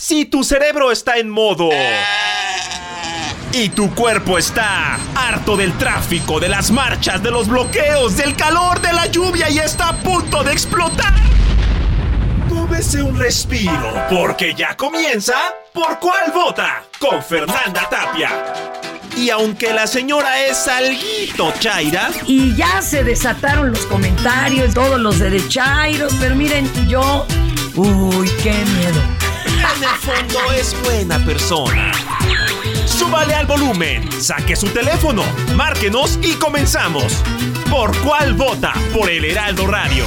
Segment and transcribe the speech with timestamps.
[0.00, 1.68] Si tu cerebro está en modo...
[3.52, 8.80] Y tu cuerpo está harto del tráfico, de las marchas, de los bloqueos, del calor,
[8.80, 11.12] de la lluvia y está a punto de explotar.
[12.48, 15.34] Tómese un respiro, porque ya comienza
[15.74, 16.82] ¿Por cuál vota?
[16.98, 18.30] Con Fernanda Tapia.
[19.18, 22.10] Y aunque la señora es alguito chaira.
[22.26, 27.26] Y ya se desataron los comentarios, todos los derechairos, pero miren, yo.
[27.74, 29.29] Uy, qué miedo.
[29.60, 31.92] En el fondo es buena persona.
[32.86, 35.22] Súbale al volumen, saque su teléfono,
[35.54, 37.22] márquenos y comenzamos.
[37.70, 38.72] ¿Por cuál vota?
[38.94, 40.06] Por el Heraldo Radio.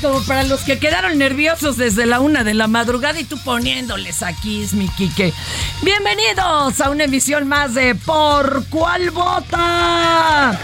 [0.00, 4.22] Como para los que quedaron nerviosos desde la una de la madrugada y tú poniéndoles
[4.22, 5.34] aquí, es mi Quique.
[5.82, 10.56] Bienvenidos a una emisión más de Por cuál vota.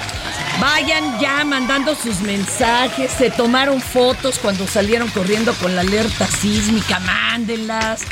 [0.61, 7.01] Vayan ya mandando sus mensajes, se tomaron fotos cuando salieron corriendo con la alerta sísmica,
[7.01, 8.03] mándenlas.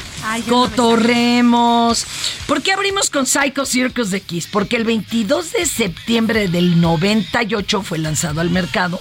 [0.49, 2.05] cotorremos.
[2.49, 4.49] ¿Por qué abrimos con Psycho Circus de Kiss?
[4.51, 9.01] Porque el 22 de septiembre del 98 fue lanzado al mercado.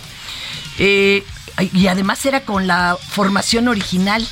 [0.77, 1.23] Eh,
[1.73, 4.27] y además era con la formación original.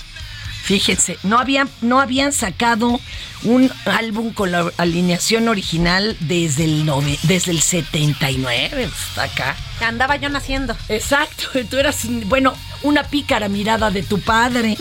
[0.63, 3.00] Fíjense, no habían, no habían sacado
[3.44, 6.91] un álbum con la alineación original desde el,
[7.24, 9.57] desde el 79, hasta acá.
[9.81, 10.75] Andaba yo naciendo.
[10.90, 12.53] Exacto, tú eras, bueno,
[12.84, 14.78] una pícara mirada de tu padre.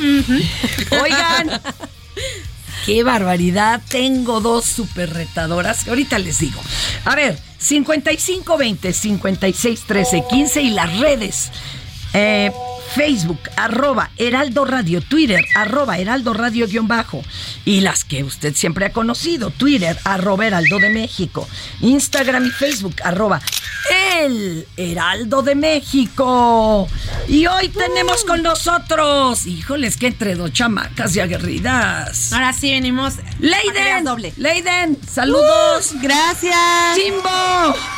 [0.90, 1.58] Oigan,
[2.84, 6.60] qué barbaridad, tengo dos super retadoras, ahorita les digo.
[7.04, 11.50] A ver, 5520 5613 15 y las redes
[12.14, 12.50] eh,
[12.94, 17.22] Facebook, arroba Heraldo Radio, Twitter, arroba Heraldo Radio guion bajo.
[17.64, 21.46] Y las que usted siempre ha conocido, Twitter, arroba Heraldo de México,
[21.80, 23.40] Instagram y Facebook, arroba
[24.24, 26.88] El Heraldo de México.
[27.28, 32.32] Y hoy tenemos con nosotros, híjoles, que entre dos chamacas y aguerridas.
[32.32, 33.14] Ahora sí venimos.
[33.38, 34.32] Leiden, doble.
[34.36, 35.92] Leiden, saludos.
[35.94, 36.56] Uh, gracias.
[36.96, 37.28] Chimbo.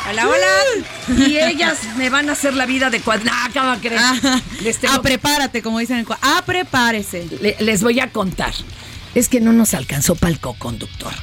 [0.09, 1.25] Hola, hola.
[1.27, 3.31] Y ellas me van a hacer la vida de cuadra.
[3.55, 3.99] Ah, creer?
[4.01, 4.41] Ah,
[4.89, 7.27] Ah, prepárate, como dicen en Ah, prepárese.
[7.59, 8.53] les voy a contar.
[9.15, 11.13] Es que no nos alcanzó para el co-conductor.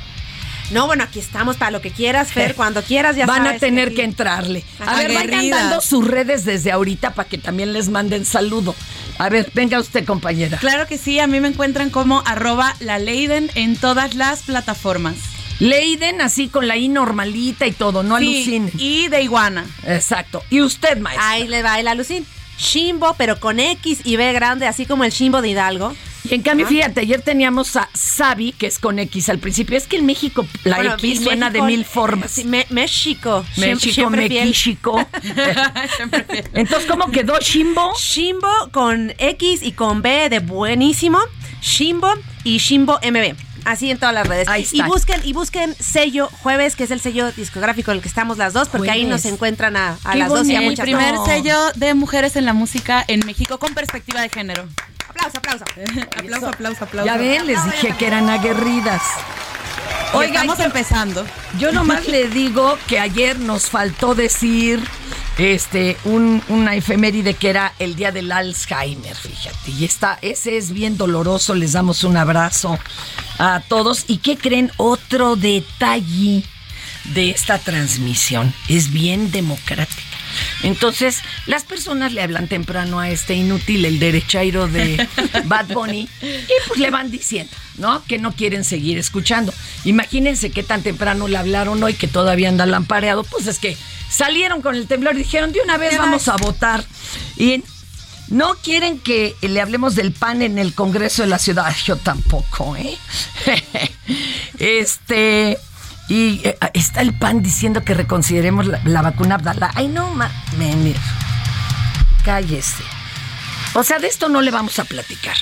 [0.71, 3.95] No, bueno, aquí estamos para lo que quieras, Fer, cuando quieras ya Van a tener
[3.95, 4.65] que, entrarle.
[4.84, 8.75] A ver, vayan dando sus redes desde ahorita para que también les manden saludo.
[9.19, 10.59] A ver, venga usted, compañera.
[10.59, 15.17] Claro que sí, a mí me encuentran como arroba la Leiden en todas las plataformas.
[15.59, 19.67] Leiden así con la I normalita y todo, no sí, Y de iguana.
[19.87, 20.45] Exacto.
[20.50, 21.27] ¿Y usted, maestro?
[21.27, 22.25] Ahí le va el alucin.
[22.59, 25.94] Shimbo, pero con X y B grande, así como el Shimbo de Hidalgo.
[26.31, 29.77] Y en cambio, fíjate, ayer teníamos a Sabi, que es con X al principio.
[29.77, 32.31] Es que en México la X suena de mil formas.
[32.33, 33.45] Sí, México.
[33.57, 35.07] México, México.
[36.55, 37.95] Entonces, ¿cómo quedó Shimbo?
[37.99, 41.19] Shimbo con X y con B de buenísimo.
[41.63, 42.13] Shimbo
[42.45, 43.35] y Shimbo MB.
[43.65, 44.49] Así en todas las redes.
[44.73, 48.39] Y busquen, y busquen sello jueves, que es el sello discográfico en el que estamos
[48.39, 51.55] las dos, porque ahí nos encuentran a, las dos y a muchas El primer sello
[51.75, 54.67] de mujeres en la música en México con perspectiva de género.
[55.19, 55.65] Aplauso, aplauso.
[56.19, 57.06] aplauso, aplauso, aplauso.
[57.06, 59.03] Ya ven, les dije que eran aguerridas.
[60.15, 61.26] Oiga, estamos empezando.
[61.59, 64.81] Yo nomás le digo que ayer nos faltó decir
[65.37, 69.70] este, un, una efeméride que era el día del Alzheimer, fíjate.
[69.73, 71.55] Y está, ese es bien doloroso.
[71.55, 72.79] Les damos un abrazo
[73.38, 74.05] a todos.
[74.06, 74.73] ¿Y qué creen?
[74.76, 76.44] Otro detalle
[77.15, 78.55] de esta transmisión.
[78.69, 80.07] Es bien democrática.
[80.63, 85.07] Entonces, las personas le hablan temprano a este inútil, el derechairo de
[85.45, 88.03] Bad Bunny, y pues le van diciendo, ¿no?
[88.05, 89.53] Que no quieren seguir escuchando.
[89.85, 93.25] Imagínense qué tan temprano le hablaron hoy que todavía anda lampareado.
[93.25, 93.77] Pues es que
[94.11, 96.85] salieron con el temblor y dijeron, de una vez vamos a votar.
[97.37, 97.63] Y
[98.29, 101.75] no quieren que le hablemos del PAN en el Congreso de la Ciudad.
[101.85, 102.97] Yo tampoco, ¿eh?
[104.59, 105.59] este.
[106.08, 109.70] Y eh, está el PAN diciendo que reconsideremos la, vacuna Abdala.
[109.75, 110.31] Ay, no, ma,
[112.25, 112.82] cállese.
[113.75, 115.37] O sea, de esto no le vamos a platicar.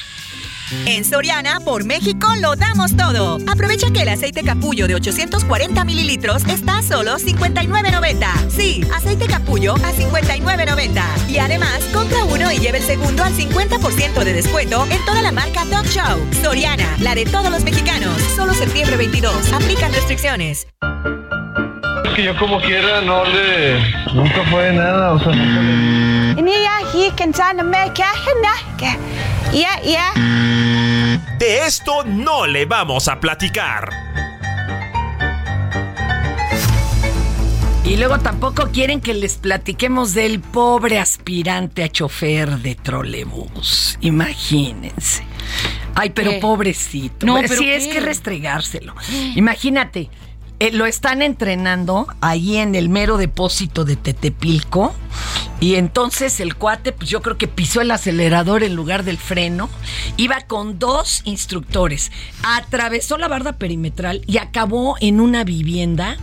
[0.86, 3.38] En Soriana, por México, lo damos todo.
[3.46, 8.50] Aprovecha que el aceite capullo de 840 mililitros está a solo 59.90.
[8.50, 11.02] Sí, aceite capullo a 59.90.
[11.28, 15.30] Y además, compra uno y lleve el segundo al 50% de descuento en toda la
[15.30, 16.20] marca Dog Show.
[16.42, 18.20] Soriana, la de todos los mexicanos.
[18.34, 19.52] Solo septiembre 22.
[19.52, 20.66] Aplican restricciones.
[22.04, 23.78] Es que yo como quiera no le...
[24.14, 26.40] Nunca fue nada, o sea, nunca le...
[31.38, 33.88] De esto no le vamos a platicar.
[37.82, 43.96] Y luego tampoco quieren que les platiquemos del pobre aspirante a chofer de trolebús.
[44.02, 45.24] Imagínense.
[45.94, 47.24] Ay, pero pobrecito.
[47.24, 48.94] No, pero sí es que restregárselo.
[49.36, 50.10] Imagínate,
[50.58, 54.94] eh, lo están entrenando ahí en el mero depósito de Tetepilco.
[55.60, 59.68] Y entonces el cuate, pues yo creo que pisó el acelerador en lugar del freno.
[60.16, 62.12] Iba con dos instructores.
[62.42, 66.16] Atravesó la barda perimetral y acabó en una vivienda.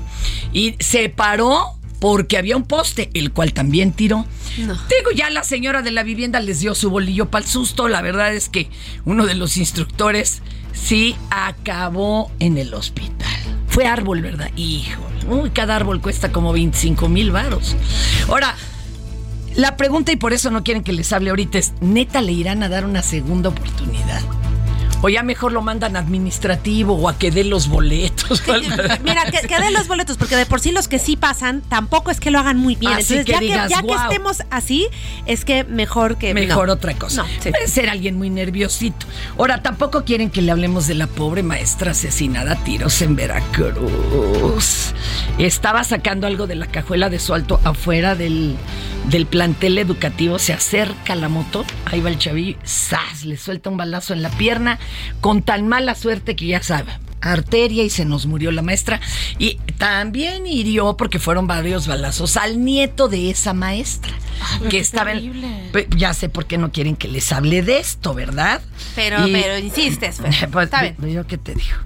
[0.51, 4.25] Y se paró porque había un poste, el cual también tiró.
[4.57, 7.88] Digo, ya la señora de la vivienda les dio su bolillo para el susto.
[7.88, 8.69] La verdad es que
[9.06, 10.41] uno de los instructores
[10.74, 13.62] sí acabó en el hospital.
[13.73, 14.51] Fue árbol, ¿verdad?
[14.55, 15.25] Híjole.
[15.27, 17.75] Uy, cada árbol cuesta como 25 mil varos.
[18.27, 18.55] Ahora,
[19.55, 22.61] la pregunta, y por eso no quieren que les hable ahorita, es: ¿neta le irán
[22.61, 24.21] a dar una segunda oportunidad?
[25.05, 28.41] O ya mejor lo mandan administrativo o a que dé los boletos.
[29.03, 32.21] Mira, que, dé los boletos, porque de por sí los que sí pasan, tampoco es
[32.21, 32.94] que lo hagan muy bien.
[32.94, 34.88] Entonces, ya, que, ya que, estemos así,
[35.25, 36.33] es que mejor que.
[36.33, 37.25] Mejor otra cosa.
[37.41, 39.05] Puede ser alguien muy nerviosito.
[39.38, 44.94] Ahora, tampoco quieren que le hablemos de la pobre maestra asesinada a tiros en Veracruz.
[45.38, 48.55] Estaba sacando algo de la cajuela de su alto afuera del,
[49.09, 50.39] del plantel educativo.
[50.39, 51.65] Se acerca la moto.
[51.91, 52.57] Ahí va el chavillo.
[52.63, 53.25] ¡Sas!
[53.25, 54.79] Le suelta un balazo en la pierna
[55.21, 56.91] con tan mala suerte que ya sabe,
[57.23, 58.99] arteria y se nos murió la maestra.
[59.39, 64.13] Y también hirió, porque fueron varios balazos, al nieto de esa maestra.
[64.69, 68.61] que estaba en, Ya sé por qué no quieren que les hable de esto, ¿verdad?
[68.95, 70.95] Pero, pero insistes, pues, Está bien.
[71.13, 71.77] Yo qué te digo.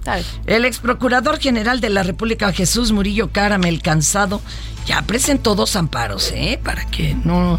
[0.46, 4.40] El ex procurador general de la República, Jesús Murillo Caramel Cansado,
[4.86, 6.58] ya presentó dos amparos, ¿eh?
[6.62, 7.58] Para que no,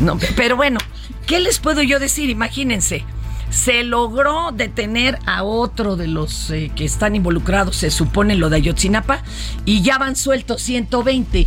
[0.00, 0.18] no.
[0.36, 0.78] Pero bueno,
[1.26, 2.30] ¿qué les puedo yo decir?
[2.30, 3.04] Imagínense
[3.50, 8.56] se logró detener a otro de los eh, que están involucrados, se supone lo de
[8.56, 9.22] Ayotzinapa,
[9.64, 11.46] y ya van sueltos 120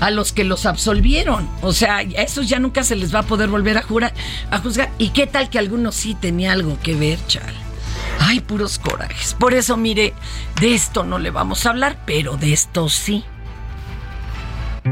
[0.00, 1.48] a los que los absolvieron.
[1.62, 3.84] O sea, a esos ya nunca se les va a poder volver a,
[4.50, 4.90] a juzgar.
[4.98, 7.54] ¿Y qué tal que algunos sí tenía algo que ver, chal?
[8.20, 9.34] Ay, puros corajes.
[9.34, 10.14] Por eso, mire,
[10.60, 13.24] de esto no le vamos a hablar, pero de esto sí.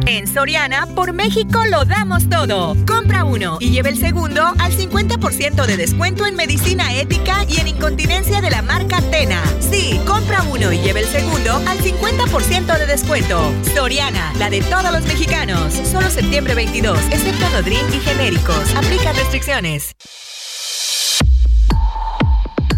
[0.07, 2.77] En Soriana, por México lo damos todo.
[2.87, 7.69] Compra uno y lleve el segundo al 50% de descuento en medicina ética y en
[7.69, 9.43] incontinencia de la marca Tena.
[9.61, 13.53] Sí, compra uno y lleve el segundo al 50% de descuento.
[13.75, 15.73] Soriana, la de todos los mexicanos.
[15.73, 18.75] Solo septiembre 22, excepto Nodrin y genéricos.
[18.75, 19.95] Aplica restricciones.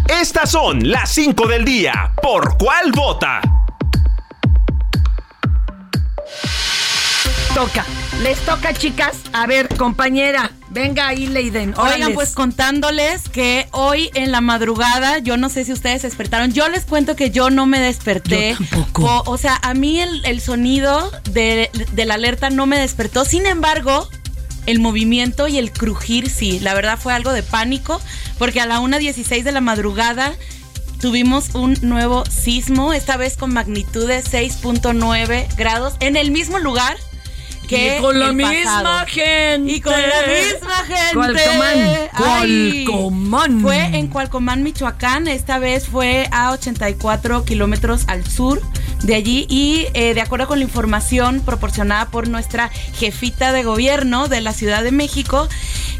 [0.07, 2.13] Estas son las 5 del día.
[2.21, 3.41] ¿Por cuál vota?
[7.57, 7.83] Toca.
[8.21, 9.17] Les toca, chicas.
[9.33, 11.73] A ver, compañera, venga ahí, Leiden.
[11.75, 16.69] Oigan, pues contándoles que hoy en la madrugada, yo no sé si ustedes despertaron, yo
[16.69, 18.51] les cuento que yo no me desperté.
[18.51, 19.23] Yo tampoco.
[19.25, 23.25] O, sea, a mí el, sonido de, de la alerta no me despertó.
[23.25, 24.07] Sin embargo,
[24.67, 27.99] el movimiento y el crujir, sí, la verdad fue algo de pánico,
[28.37, 30.35] porque a la 1.16 de la madrugada
[31.01, 36.97] tuvimos un nuevo sismo, esta vez con magnitud de 6.9 grados, en el mismo lugar
[37.67, 39.71] que y con la misma gente.
[39.71, 41.13] Y con la misma gente.
[41.13, 42.09] Cualcomán.
[42.13, 42.85] Ay.
[42.85, 43.61] Cualcomán.
[43.61, 45.27] Fue en Cualcomán, Michoacán.
[45.27, 48.61] Esta vez fue a 84 kilómetros al sur
[49.03, 49.45] de allí.
[49.49, 54.53] Y eh, de acuerdo con la información proporcionada por nuestra jefita de gobierno de la
[54.53, 55.47] Ciudad de México,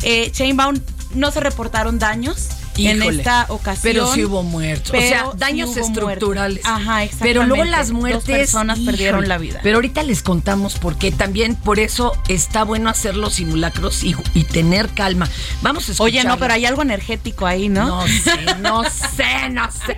[0.04, 0.82] eh, Chainbound
[1.14, 2.50] no se reportaron daños.
[2.86, 3.18] En Híjole.
[3.18, 3.82] esta ocasión.
[3.82, 4.90] Pero sí hubo muertos.
[4.90, 6.64] O Pero sea, sí daños hubo estructurales.
[6.66, 7.72] Ajá, Pero luego exactamente.
[7.72, 8.24] las Dos muertes.
[8.38, 9.28] personas perdieron híjole.
[9.28, 9.60] la vida.
[9.64, 11.12] Pero ahorita les contamos por qué.
[11.12, 15.28] También por eso está bueno hacer los simulacros y, y tener calma.
[15.64, 16.06] Vamos a escuchar.
[16.06, 17.88] Oye, no, pero hay algo energético ahí, ¿no?
[17.88, 19.98] No sé, no sé, no sé.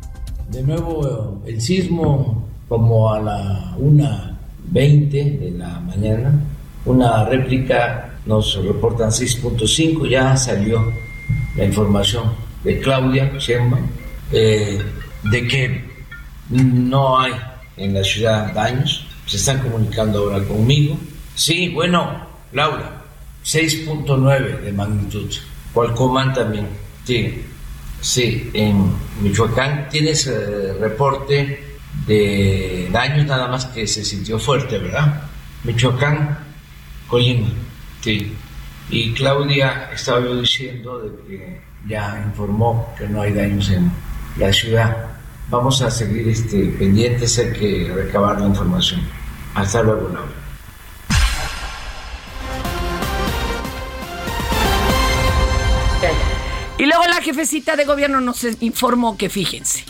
[0.49, 5.09] De nuevo el sismo como a la 1.20
[5.39, 6.33] de la mañana.
[6.85, 10.91] Una réplica nos reportan 6.5, ya salió
[11.55, 12.31] la información
[12.63, 13.87] de Claudia Sheinbaum
[14.31, 14.81] eh,
[15.23, 15.89] de que
[16.49, 17.33] no hay
[17.77, 19.05] en la ciudad daños.
[19.25, 20.97] Se están comunicando ahora conmigo.
[21.35, 23.03] Sí, bueno, Laura,
[23.45, 25.31] 6.9 de magnitud.
[25.73, 26.67] Cualcomán también.
[27.03, 27.45] Sí,
[28.01, 30.27] sí, en Michoacán tienes
[30.79, 35.23] reporte de daños nada más que se sintió fuerte, ¿verdad?
[35.63, 36.39] Michoacán,
[37.07, 37.49] Colima,
[38.01, 38.33] sí.
[38.89, 43.91] Y Claudia estaba diciendo de que ya informó que no hay daños en
[44.37, 44.95] la ciudad.
[45.49, 49.01] Vamos a seguir este, pendientes, hay que recabar la información.
[49.55, 50.31] Hasta luego, Laura.
[56.77, 59.83] Y luego la jefecita de gobierno nos informó que, fíjense,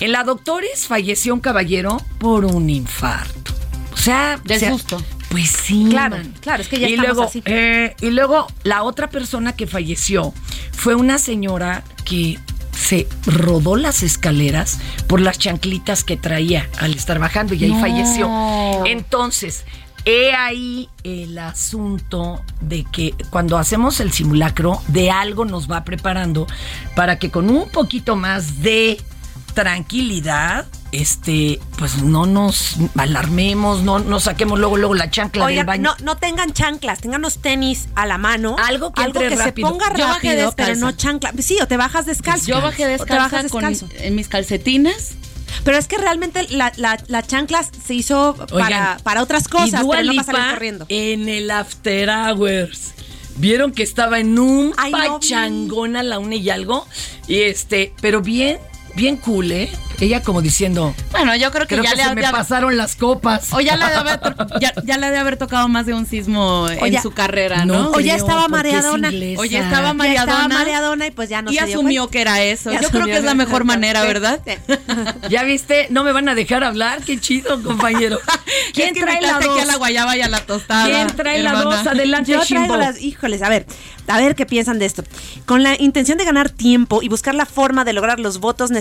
[0.00, 3.52] en la Doctores falleció un caballero por un infarto.
[3.92, 5.02] O sea, De o sea, susto.
[5.28, 5.86] Pues sí.
[5.90, 6.34] Claro, man.
[6.40, 7.42] claro, es que ya y estamos luego, así.
[7.44, 10.32] eh, y luego la otra persona que falleció
[10.80, 12.38] fue una señora que
[12.72, 17.80] se rodó las escaleras por las chanclitas que traía al estar bajando y ahí No.
[17.80, 18.86] falleció.
[18.86, 19.64] Entonces,
[20.06, 26.46] he ahí el asunto de que cuando hacemos el simulacro, de algo nos va preparando
[26.96, 28.98] para que con un poquito más de
[29.52, 35.82] tranquilidad, este, pues no nos alarmemos, no nos saquemos luego, luego la chancla del baño.
[35.82, 38.56] no, no tengan chanclas, tengan los tenis a la mano.
[38.58, 39.68] Algo que entre se rápido.
[39.68, 41.32] ponga Yo bajé rápido, pero no chancla.
[41.38, 42.46] Sí, o te bajas descalzo.
[42.46, 43.88] Yo bajé te descalza bajas con, descalzo.
[44.02, 45.14] en mis calcetines.
[45.64, 49.50] Pero es que realmente la, la, la chancla se hizo para, Oigan, para otras y
[49.50, 50.86] cosas, Dua pero no para Lipa salir corriendo.
[50.88, 52.94] En el After Hours.
[53.36, 56.86] Vieron que estaba en un Ay, no pachangón a la una y algo.
[57.26, 58.58] Y este, pero bien,
[58.94, 59.70] bien cool, ¿eh?
[60.00, 62.96] Ella como diciendo, Bueno, yo creo que creo ya que le se me pasaron las
[62.96, 63.52] copas.
[63.52, 65.84] O ya le, ha de haber, to- ya, ya le ha de haber tocado más
[65.84, 67.82] de un sismo O en ya- su carrera, ¿no?
[67.82, 69.08] No, O ya estaba es mareadona.
[69.08, 72.72] Oye, estaba Ya estaba mareadona y pues ya no y se asumió que era eso.
[72.72, 74.40] Yo creo que es la mejor manera, ¿verdad?
[75.28, 75.86] ¿Ya viste?
[75.90, 77.02] No me van a dejar hablar.
[77.04, 78.18] Qué chido, compañero.
[78.72, 79.50] ¿Quién Es que trae la dos?
[79.50, 80.86] aquí a la guayaba y a la tostada.
[80.86, 81.86] ¿Quién trae la dos?
[81.86, 82.64] Adelante, Yo Shimbo.
[82.68, 83.66] traigo las, híjoles, a ver,
[84.08, 85.04] a ver qué piensan de esto.
[85.44, 88.79] Con la intención de ganar tiempo y buscar la forma de lograr los votos necesarios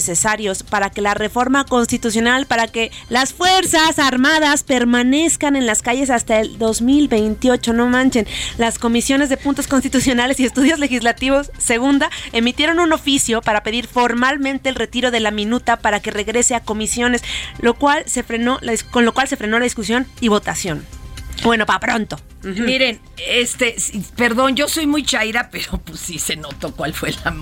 [0.69, 6.39] para que la reforma constitucional, para que las Fuerzas Armadas permanezcan en las calles hasta
[6.39, 8.27] el 2028, no manchen.
[8.57, 14.69] Las comisiones de puntos constitucionales y estudios legislativos, segunda, emitieron un oficio para pedir formalmente
[14.69, 17.23] el retiro de la minuta para que regrese a comisiones,
[17.59, 18.59] lo cual se frenó,
[18.91, 20.98] con lo cual se frenó la discusión y votación.
[21.43, 22.19] Bueno, para pronto.
[22.43, 23.75] Miren, este,
[24.15, 27.33] perdón, yo soy muy chaira, pero pues sí se notó cuál fue la,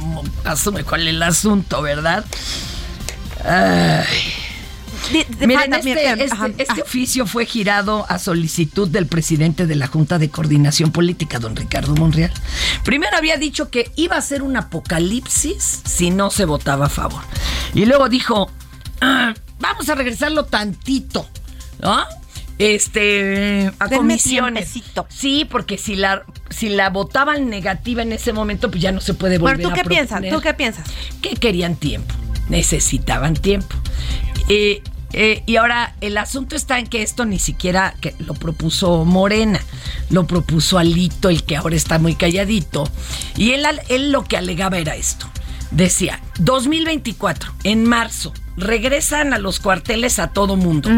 [0.52, 2.26] asume cuál es el asunto, ¿verdad?
[3.44, 4.06] Ay.
[5.12, 5.92] De- de- Miren, este,
[6.24, 11.40] este- este oficio fue girado a solicitud del presidente de la Junta de Coordinación Política,
[11.40, 12.32] don Ricardo Monreal.
[12.84, 17.22] Primero había dicho que iba a ser un apocalipsis si no se votaba a favor.
[17.76, 18.50] Y luego dijo,
[19.00, 21.28] "Ah, vamos a regresarlo tantito,
[21.80, 22.04] ¿no?
[22.60, 24.74] Este, a Denme comisiones.
[25.10, 29.14] Sí, porque si la, si la votaban negativa en ese momento, pues ya no se
[29.14, 30.22] puede volver Bueno, ¿tú a qué piensas?
[30.30, 30.86] ¿Tú qué piensas?
[31.22, 32.14] que querían tiempo,
[32.50, 33.76] necesitaban tiempo.
[34.50, 34.82] Eh,
[35.14, 39.62] eh, y ahora el asunto está en que esto ni siquiera que lo propuso Morena,
[40.10, 42.90] lo propuso Alito, el que ahora está muy calladito.
[43.36, 45.28] Y él, él lo que alegaba era esto.
[45.72, 50.90] Decía, 2024, en marzo, regresan a los cuarteles a todo mundo.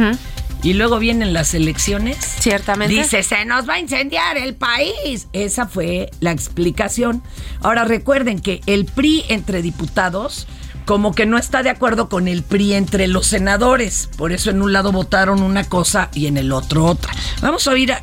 [0.61, 2.17] Y luego vienen las elecciones.
[2.39, 2.93] Ciertamente.
[2.93, 5.27] Dice, se nos va a incendiar el país.
[5.31, 7.23] Esa fue la explicación.
[7.61, 10.47] Ahora recuerden que el PRI entre diputados
[10.85, 14.09] como que no está de acuerdo con el PRI entre los senadores.
[14.17, 17.13] Por eso en un lado votaron una cosa y en el otro otra.
[17.41, 18.01] Vamos a oír a,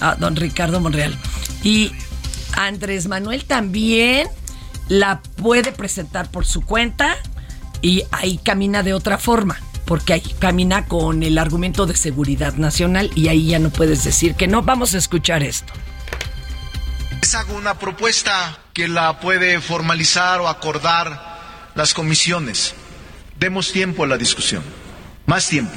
[0.00, 1.16] a don Ricardo Monreal.
[1.62, 1.92] Y
[2.54, 4.26] Andrés Manuel también
[4.88, 7.16] la puede presentar por su cuenta
[7.80, 9.56] y ahí camina de otra forma.
[9.86, 14.34] Porque ahí camina con el argumento de seguridad nacional y ahí ya no puedes decir
[14.34, 14.62] que no.
[14.62, 15.72] Vamos a escuchar esto.
[17.22, 22.74] Les hago una propuesta que la puede formalizar o acordar las comisiones.
[23.38, 24.62] Demos tiempo a la discusión.
[25.24, 25.74] Más tiempo.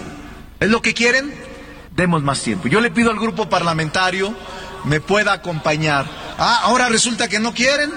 [0.59, 1.33] ¿Es lo que quieren?
[1.95, 2.67] Demos más tiempo.
[2.67, 4.35] Yo le pido al grupo parlamentario
[4.85, 6.05] me pueda acompañar.
[6.37, 7.91] Ah, ahora resulta que no quieren.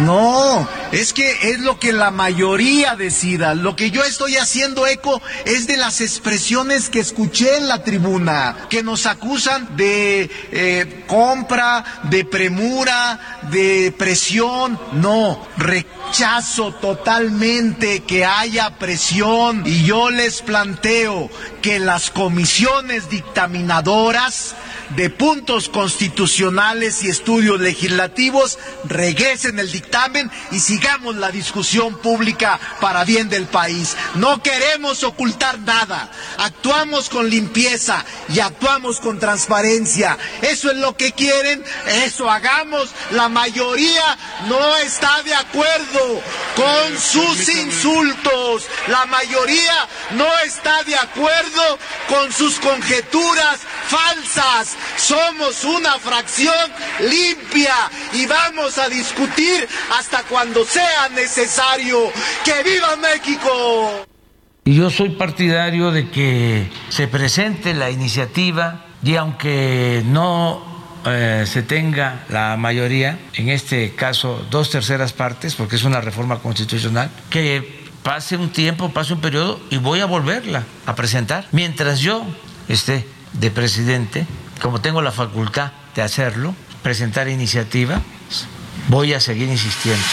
[0.00, 3.54] No, es que es lo que la mayoría decida.
[3.54, 8.66] Lo que yo estoy haciendo eco es de las expresiones que escuché en la tribuna,
[8.70, 14.78] que nos acusan de eh, compra, de premura, de presión.
[14.92, 21.28] No, rechazo totalmente que haya presión y yo les planteo
[21.60, 24.54] que las comisiones dictaminadoras
[24.90, 33.04] de puntos constitucionales y estudios legislativos regresen el dictamen y sigamos la discusión pública para
[33.04, 33.96] bien del país.
[34.14, 36.10] No queremos ocultar nada.
[36.38, 40.18] Actuamos con limpieza y actuamos con transparencia.
[40.42, 41.64] Eso es lo que quieren,
[42.04, 42.90] eso hagamos.
[43.12, 44.16] La mayoría
[44.48, 46.22] no está de acuerdo
[46.56, 48.66] con sus insultos.
[48.88, 54.73] La mayoría no está de acuerdo con sus conjeturas falsas.
[54.96, 56.54] Somos una fracción
[57.00, 57.74] limpia
[58.12, 62.10] y vamos a discutir hasta cuando sea necesario.
[62.44, 64.06] ¡Que viva México!
[64.64, 70.74] Y yo soy partidario de que se presente la iniciativa y aunque no
[71.06, 76.38] eh, se tenga la mayoría, en este caso dos terceras partes, porque es una reforma
[76.38, 81.46] constitucional, que pase un tiempo, pase un periodo y voy a volverla a presentar.
[81.52, 82.24] Mientras yo
[82.68, 84.26] esté de presidente,
[84.60, 88.00] como tengo la facultad de hacerlo, presentar iniciativa,
[88.88, 90.04] voy a seguir insistiendo.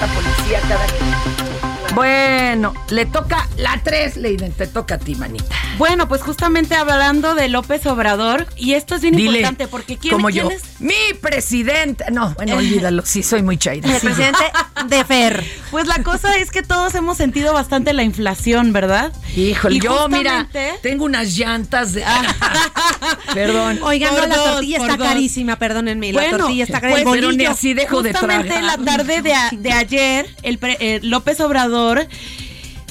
[0.00, 5.54] La policía cada bueno, le toca la 3, Leiden, te toca a ti, manita.
[5.78, 10.30] Bueno, pues justamente hablando de López Obrador, y esto es bien importante porque ¿quién, como
[10.30, 12.04] yo, mi presidente.
[12.10, 13.94] No, bueno, olvídalo, sí, soy muy chaira.
[13.94, 14.44] El presidente
[14.88, 15.44] de Fer.
[15.70, 19.12] Pues la cosa es que todos hemos sentido bastante la inflación, ¿verdad?
[19.36, 20.48] Híjole, yo, mira,
[20.82, 22.04] tengo unas llantas de.
[23.34, 23.80] Perdón.
[23.82, 26.12] Oigan, no, la tortilla está carísima, perdónenme.
[26.12, 27.10] La tortilla está carísima.
[27.10, 28.42] Pues, pero ni así dejo de tragar.
[28.42, 31.75] Justamente la tarde de, de ayer, el eh, López Obrador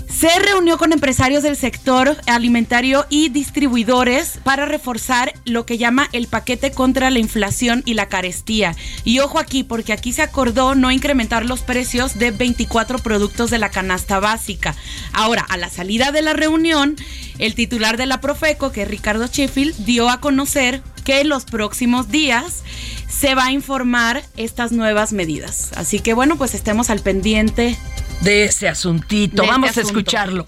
[0.08, 6.28] se reunió con empresarios del sector alimentario y distribuidores para reforzar lo que llama el
[6.28, 8.76] paquete contra la inflación y la carestía.
[9.04, 13.58] Y ojo aquí, porque aquí se acordó no incrementar los precios de 24 productos de
[13.58, 14.74] la canasta básica.
[15.12, 16.96] Ahora, a la salida de la reunión,
[17.38, 21.44] el titular de la Profeco, que es Ricardo Sheffield, dio a conocer que en los
[21.44, 22.64] próximos días
[23.10, 25.72] se va a informar estas nuevas medidas.
[25.76, 27.78] Así que bueno, pues estemos al pendiente
[28.22, 29.42] de ese asuntito.
[29.42, 30.46] De Vamos este a escucharlo.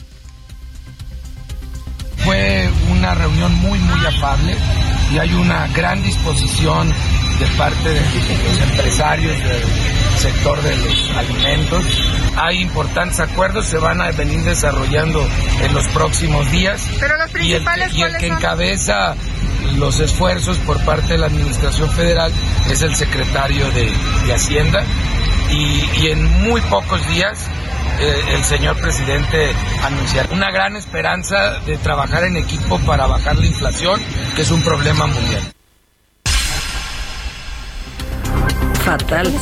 [2.23, 4.55] Fue una reunión muy, muy afable
[5.13, 6.91] y hay una gran disposición
[7.39, 9.63] de parte de los empresarios del
[10.17, 11.85] sector de los alimentos.
[12.35, 15.25] Hay importantes acuerdos, se van a venir desarrollando
[15.61, 16.81] en los próximos días.
[16.99, 19.15] Pero los principales y el, y el que encabeza
[19.75, 22.31] los esfuerzos por parte de la Administración Federal
[22.69, 23.91] es el secretario de,
[24.25, 24.83] de Hacienda
[25.51, 27.39] y, en muy pocos días
[27.99, 29.51] eh, el señor presidente
[29.83, 33.99] anunciará una gran esperanza de trabajar en equipo para bajar la inflación,
[34.35, 35.53] que es un problema mundial.
[38.85, 39.33] Fatal.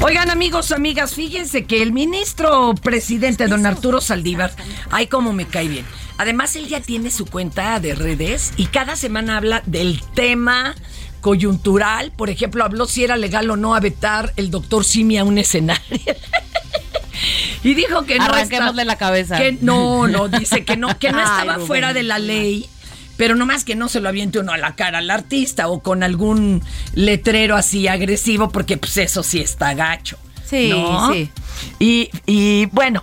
[0.00, 4.52] Oigan amigos, amigas, fíjense que el ministro presidente don Arturo Saldívar,
[4.90, 5.84] ay como me cae bien.
[6.16, 10.74] Además él ya tiene su cuenta de redes y cada semana habla del tema
[11.24, 12.12] coyuntural.
[12.12, 15.80] Por ejemplo, habló si era legal o no vetar el doctor Simi a un escenario.
[17.64, 18.24] y dijo que no.
[18.24, 19.38] Arranquémosle la cabeza.
[19.38, 22.68] Que no, no, dice que no, que no estaba fuera de la ley.
[23.16, 26.02] Pero nomás que no se lo aviente uno a la cara al artista o con
[26.02, 30.18] algún letrero así agresivo, porque pues eso sí está gacho.
[30.44, 31.10] Sí, ¿no?
[31.10, 31.30] sí.
[31.78, 33.02] Y, y bueno,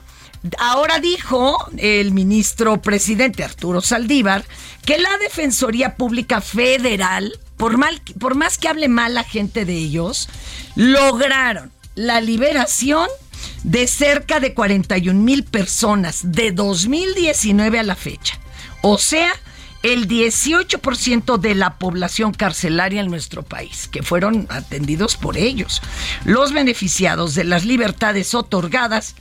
[0.60, 4.44] ahora dijo el ministro presidente Arturo Saldívar
[4.86, 9.76] que la Defensoría Pública Federal, por, mal, por más que hable mal la gente de
[9.76, 10.28] ellos,
[10.76, 13.08] lograron la liberación
[13.64, 18.40] de cerca de 41 mil personas de 2019 a la fecha.
[18.82, 19.32] O sea,
[19.84, 25.84] el 18% de la población carcelaria en nuestro país, que fueron atendidos por ellos.
[26.26, 29.14] Los beneficiados de las libertades otorgadas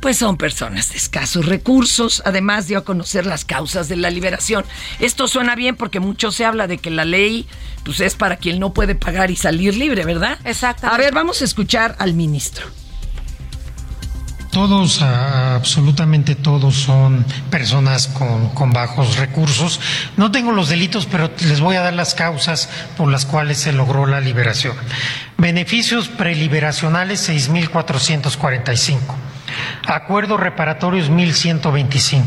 [0.00, 2.22] pues son personas de escasos recursos.
[2.24, 4.64] Además dio a conocer las causas de la liberación.
[4.98, 7.46] Esto suena bien porque mucho se habla de que la ley
[7.84, 10.38] pues es para quien no puede pagar y salir libre, ¿verdad?
[10.44, 10.86] Exacto.
[10.86, 12.66] A ver, vamos a escuchar al ministro
[14.50, 19.80] todos, absolutamente todos son personas con, bajos recursos.
[20.16, 23.72] No tengo los delitos, pero les voy a dar las causas por las cuales se
[23.72, 24.76] logró la liberación.
[25.38, 28.98] Beneficios preliberacionales 6.445.
[29.86, 32.26] Acuerdos reparatorios 1.125.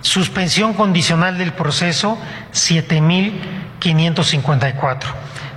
[0.00, 2.16] Suspensión condicional del proceso
[2.52, 5.00] 7.554.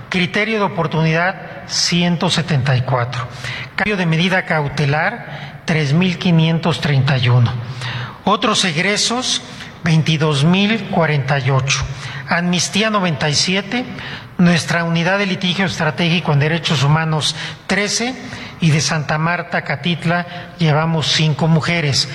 [0.08, 3.28] Criterio de oportunidad 174.
[3.76, 7.48] Cambio de medida cautelar 3.531.
[8.24, 9.42] Otros egresos
[9.84, 11.84] 22.048.
[12.28, 13.84] Amnistía 97.
[14.38, 18.14] Nuestra unidad de litigio estratégico en derechos humanos 13
[18.60, 22.08] y de Santa Marta, Catitla, llevamos cinco mujeres.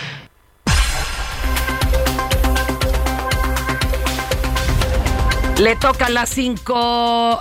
[5.58, 6.74] Le toca las 5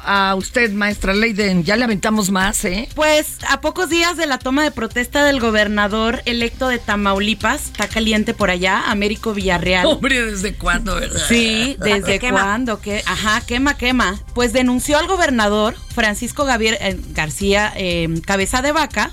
[0.04, 1.64] a usted, maestra Leiden.
[1.64, 2.88] Ya le aventamos más, ¿eh?
[2.94, 7.88] Pues a pocos días de la toma de protesta del gobernador electo de Tamaulipas, está
[7.88, 9.86] caliente por allá, Américo Villarreal.
[9.86, 11.22] Hombre, ¿desde cuándo, verdad?
[11.28, 12.80] Sí, ¿desde cuándo?
[12.80, 13.02] ¿Qué?
[13.04, 14.20] Ajá, quema, quema.
[14.32, 19.10] Pues denunció al gobernador Francisco eh, García eh, Cabeza de Vaca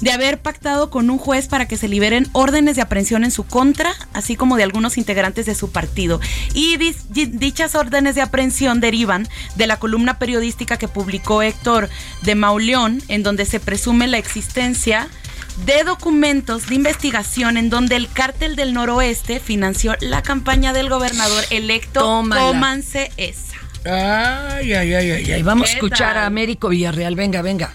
[0.00, 3.44] de haber pactado con un juez para que se liberen órdenes de aprehensión en su
[3.44, 6.20] contra, así como de algunos integrantes de su partido.
[6.54, 6.76] Y
[7.10, 11.88] dichas órdenes de aprehensión derivan de la columna periodística que publicó Héctor
[12.22, 15.08] de Mauleón, en donde se presume la existencia
[15.64, 21.44] de documentos de investigación en donde el cártel del noroeste financió la campaña del gobernador
[21.50, 22.00] electo.
[22.00, 23.56] Tómanse esa.
[23.84, 27.14] Ay, ay, ay, ay, Vamos a escuchar a Américo Villarreal.
[27.14, 27.72] Venga, venga.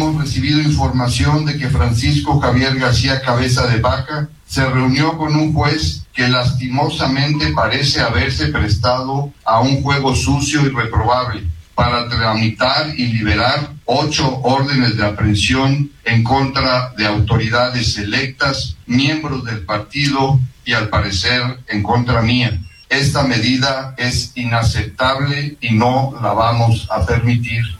[0.00, 5.52] Hemos recibido información de que Francisco Javier García Cabeza de Vaca se reunió con un
[5.52, 11.42] juez que lastimosamente parece haberse prestado a un juego sucio y reprobable
[11.74, 19.66] para tramitar y liberar ocho órdenes de aprehensión en contra de autoridades electas, miembros del
[19.66, 22.58] partido y al parecer en contra mía.
[22.88, 27.79] Esta medida es inaceptable y no la vamos a permitir.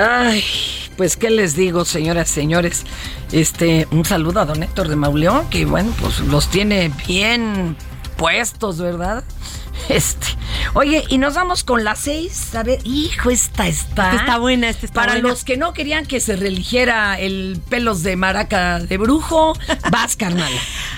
[0.00, 0.44] Ay,
[0.96, 2.84] pues qué les digo, señoras, señores.
[3.32, 7.76] Este, un saludo a don Héctor de Mauleón, que bueno, pues los tiene bien
[8.16, 9.24] puestos, ¿verdad?
[9.88, 10.26] Este.
[10.74, 12.54] Oye, y nos vamos con las seis.
[12.54, 14.10] A ver, hijo, esta está.
[14.10, 15.28] Esta está buena, esta está Para buena.
[15.28, 19.54] los que no querían que se religiera el pelos de maraca de brujo,
[19.90, 20.52] vas, carnal.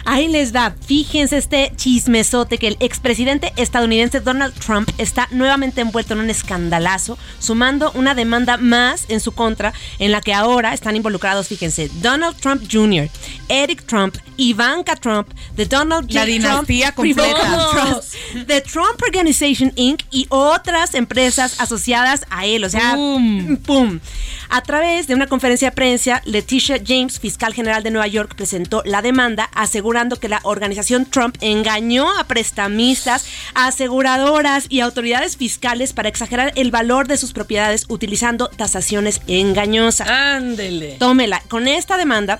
[0.04, 0.74] Ahí les da.
[0.86, 7.16] Fíjense este chismesote que el expresidente estadounidense Donald Trump está nuevamente envuelto en un escandalazo,
[7.38, 12.36] sumando una demanda más en su contra, en la que ahora están involucrados, fíjense, Donald
[12.38, 13.08] Trump Jr.,
[13.48, 16.14] Eric Trump, Ivanka Trump, de Donald J.
[16.14, 18.00] La dinastía completa.
[18.46, 20.02] The Trump Organization Inc.
[20.10, 22.64] y otras empresas asociadas a él.
[22.64, 24.00] O sea, ¡pum!
[24.48, 28.82] A través de una conferencia de prensa, Leticia James, fiscal general de Nueva York, presentó
[28.84, 36.08] la demanda asegurando que la organización Trump engañó a prestamistas, aseguradoras y autoridades fiscales para
[36.08, 40.08] exagerar el valor de sus propiedades utilizando tasaciones engañosas.
[40.08, 40.96] Ándele.
[40.98, 41.42] Tómela.
[41.48, 42.38] Con esta demanda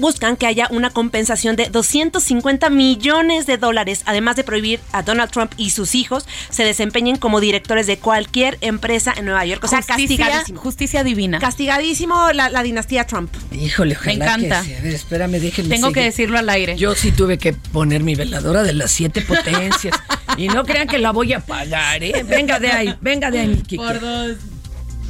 [0.00, 5.30] buscan que haya una compensación de 250 millones de dólares, además de prohibir a Donald
[5.30, 9.62] Trump y sus hijos se desempeñen como directores de cualquier empresa en Nueva York.
[9.62, 10.60] O sea, justicia, castigadísimo.
[10.60, 11.38] Justicia divina.
[11.38, 13.32] Castigadísimo la, dinastía Trump.
[13.52, 14.62] Híjole, ojalá Me encanta.
[14.62, 16.76] Que A ver, espérame, déjenme Tengo que decirlo al aire.
[16.76, 19.94] Yo sí tuve que poner mi veladora de las siete potencias.
[20.36, 22.24] y no crean que la voy a pagar, ¿eh?
[22.26, 23.76] Venga de ahí, venga de ahí, Kike.
[23.76, 24.36] Por dos.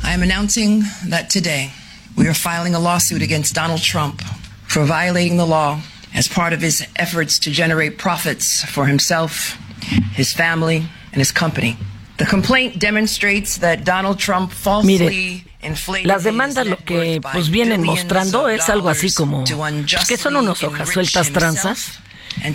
[0.02, 1.70] I am announcing that today
[2.16, 4.22] we are filing a lawsuit against Donald Trump
[4.70, 5.80] for violating the law
[6.14, 9.58] as part of his efforts to generate profits for himself,
[10.14, 11.76] his family, and his company.
[12.18, 18.48] The complaint demonstrates that Donald Trump falsely Mire, las demandas lo que pues vienen mostrando
[18.48, 21.98] es algo así como pues, que son unos hojas sueltas tranzas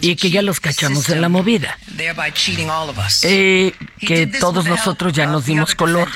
[0.01, 1.77] y que ya los cachamos en la movida.
[3.23, 6.09] Eh, que todos nosotros ya nos dimos color.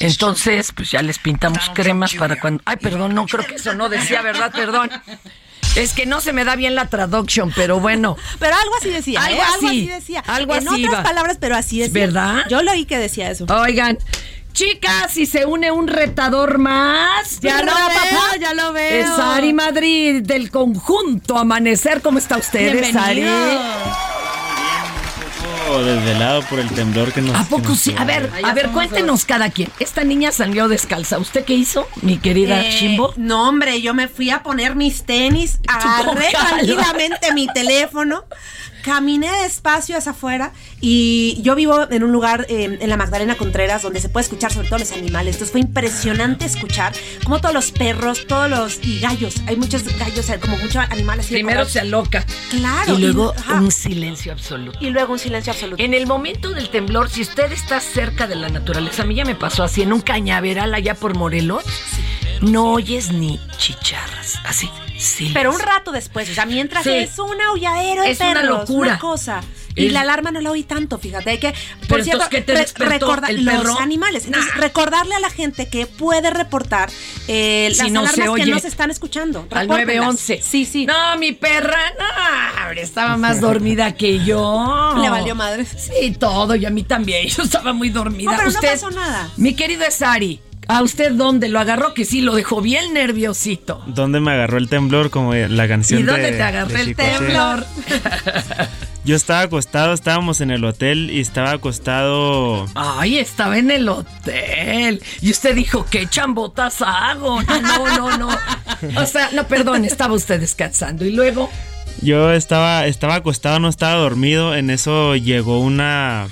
[0.00, 2.62] Entonces, pues ya les pintamos cremas para cuando...
[2.64, 4.50] Ay, perdón, no creo que eso no decía, ¿verdad?
[4.52, 4.90] Perdón.
[5.76, 8.16] Es que no se me da bien la traducción, pero bueno.
[8.38, 9.22] Pero algo así decía.
[9.22, 9.44] Algo, ¿eh?
[9.44, 10.24] así, algo así decía.
[10.26, 11.02] Algo en así otras iba.
[11.02, 12.06] palabras, pero así decía.
[12.06, 12.44] ¿Verdad?
[12.48, 13.44] Yo lo oí que decía eso.
[13.48, 13.98] Oigan,
[14.52, 17.38] chicas, si se une un retador más.
[17.40, 19.04] Ya lo veo, ya lo veo.
[19.04, 22.02] Es Sari Madrid del conjunto Amanecer.
[22.02, 22.82] ¿Cómo está usted,
[25.74, 25.84] Sari?
[25.84, 27.36] desvelado por el temblor que nos.
[27.36, 27.94] ¿A poco sí?
[27.96, 29.70] A ver, a ver, cuéntenos cada quien.
[29.78, 31.18] Esta niña salió descalza.
[31.18, 33.14] ¿Usted qué hizo, mi querida Eh, Shimbo?
[33.16, 38.24] No, hombre, yo me fui a poner mis tenis, agarré tranquilamente mi teléfono,
[38.82, 43.82] caminé despacio hacia afuera y yo vivo en un lugar eh, en la Magdalena Contreras
[43.82, 45.36] donde se puede escuchar sobre todo los animales.
[45.36, 46.92] Entonces fue impresionante escuchar
[47.24, 49.36] como todos los perros, todos los y gallos.
[49.46, 51.26] Hay muchos gallos, como muchos animales.
[51.26, 52.24] Primero se aloca.
[52.50, 52.94] Claro.
[52.94, 54.78] Y luego un silencio absoluto.
[54.80, 55.82] Y luego un silencio absoluto.
[55.82, 59.24] En el momento del temblor, si usted está cerca de la naturaleza, a mí ya
[59.24, 61.64] me pasó así en un cañaveral allá por Morelos,
[62.40, 64.70] no oyes ni chicharras, así.
[65.00, 65.30] Sí.
[65.32, 66.90] Pero un rato después, o sea, mientras Sí.
[66.90, 68.90] es un aulladero de Es una perros, locura.
[68.90, 69.40] una cosa.
[69.76, 71.30] Y Es- la alarma no la oí tanto, fíjate.
[71.30, 73.06] Hay que, por Pero cierto, entonces, ¿qué te re- despertó?
[73.06, 74.26] recorda- ¿El los animales.
[74.26, 76.90] Entonces, recordarle a la gente que puede reportar
[77.28, 79.46] eh, Si las no alarmas que no se están escuchando.
[79.50, 79.86] Al Repórtenlas.
[79.96, 80.40] 911.
[80.42, 80.86] Sí, sí.
[80.86, 84.94] No, mi perra, no, estaba más dormida que yo.
[85.00, 85.64] Le valió madre.
[85.64, 87.28] Sí, todo, y a mí también.
[87.36, 88.32] Yo estaba muy dormida.
[88.32, 89.30] No, pero no Usted- pasó nada.
[89.36, 91.94] Mi querido Esari, ¿a usted dónde lo agarró?
[91.94, 93.82] Que sí, lo dejó bien nerviosito.
[93.86, 95.10] ¿Dónde me agarró el temblor?
[95.10, 97.64] Como la canción ¿Y dónde de- te agarró de el temblor?
[99.04, 102.66] Yo estaba acostado, estábamos en el hotel y estaba acostado.
[102.74, 105.02] Ay, estaba en el hotel.
[105.22, 107.42] Y usted dijo, ¿qué chambotas hago?
[107.42, 109.00] No, no, no, no.
[109.00, 111.06] O sea, no, perdón, estaba usted descansando.
[111.06, 111.50] Y luego,
[112.02, 114.54] Yo estaba, estaba acostado, no estaba dormido.
[114.54, 116.28] En eso llegó una,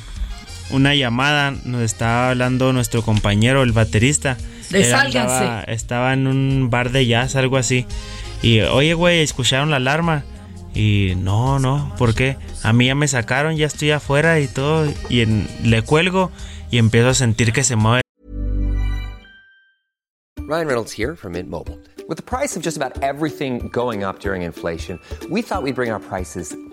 [0.70, 1.52] una llamada.
[1.64, 4.37] Nos estaba hablando nuestro compañero, el baterista.
[4.70, 7.87] De andaba- estaba en un bar de jazz, algo así.
[8.42, 10.24] Y, oye, güey, ¿escucharon la alarma?
[10.74, 12.37] Y no, no, ¿por qué?
[12.62, 14.87] A mí ya me sacaron, ya estoy afuera y todo.
[15.09, 16.31] Y en- le cuelgo
[16.70, 18.02] y empiezo a sentir que se mueve.
[20.46, 21.78] Ryan Reynolds here from Mint Mobile.
[22.09, 25.90] With the price of just about everything going up during inflation, we thought we'd bring
[25.90, 26.57] our prices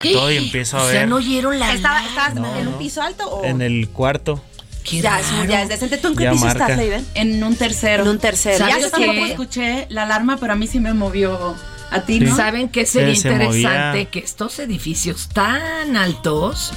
[0.00, 3.28] Todo y empiezo a ver ¿no oyeron la ¿Estaba- ¿Estabas No, en un piso alto
[3.28, 3.44] o...?
[3.44, 4.40] en el cuarto.
[4.84, 5.98] ya, es, ya es decente.
[5.98, 6.64] ¿Tú en qué Ya piso marca.
[6.66, 7.04] estás, Leiden?
[7.14, 8.04] En un tercero.
[8.04, 8.58] En un tercero.
[8.58, 11.56] ¿Sabes Ya yo se tampoco que- escuché la alarma, pero a mí sí me movió
[11.90, 12.36] a ti, ¿no?
[12.36, 13.88] ¿Saben qué sería Se- se interesante?
[13.90, 14.10] movía.
[14.10, 16.70] Que estos edificios tan altos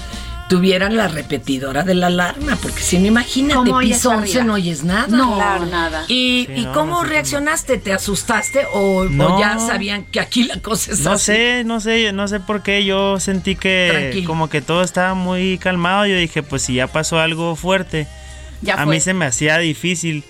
[0.51, 4.43] tuvieran la repetidora de la alarma, porque si no imagínate, ¿Cómo oyes piso 11 arriba?
[4.43, 5.07] no oyes nada.
[5.07, 5.65] No, Claro.
[5.65, 6.03] nada.
[6.09, 7.77] ¿Y, Sí, ¿y no, cómo no reaccionaste?
[7.77, 9.39] ¿Te asustaste o, o No.
[9.39, 11.25] ya sabían que aquí la cosa es No así?
[11.27, 14.27] sé, no sé, no sé por qué yo sentí que Tranquilo.
[14.27, 16.05] como que todo estaba muy calmado.
[16.05, 18.07] Yo dije, pues si ya pasó algo fuerte,
[18.61, 18.95] Ya a fue.
[18.95, 20.23] mí se me hacía difícil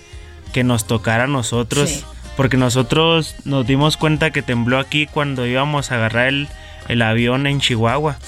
[0.52, 2.04] que nos tocara a nosotros, Sí.
[2.36, 6.48] porque nosotros nos dimos cuenta que tembló aquí cuando íbamos a agarrar el,
[6.88, 8.18] el avión en Chihuahua.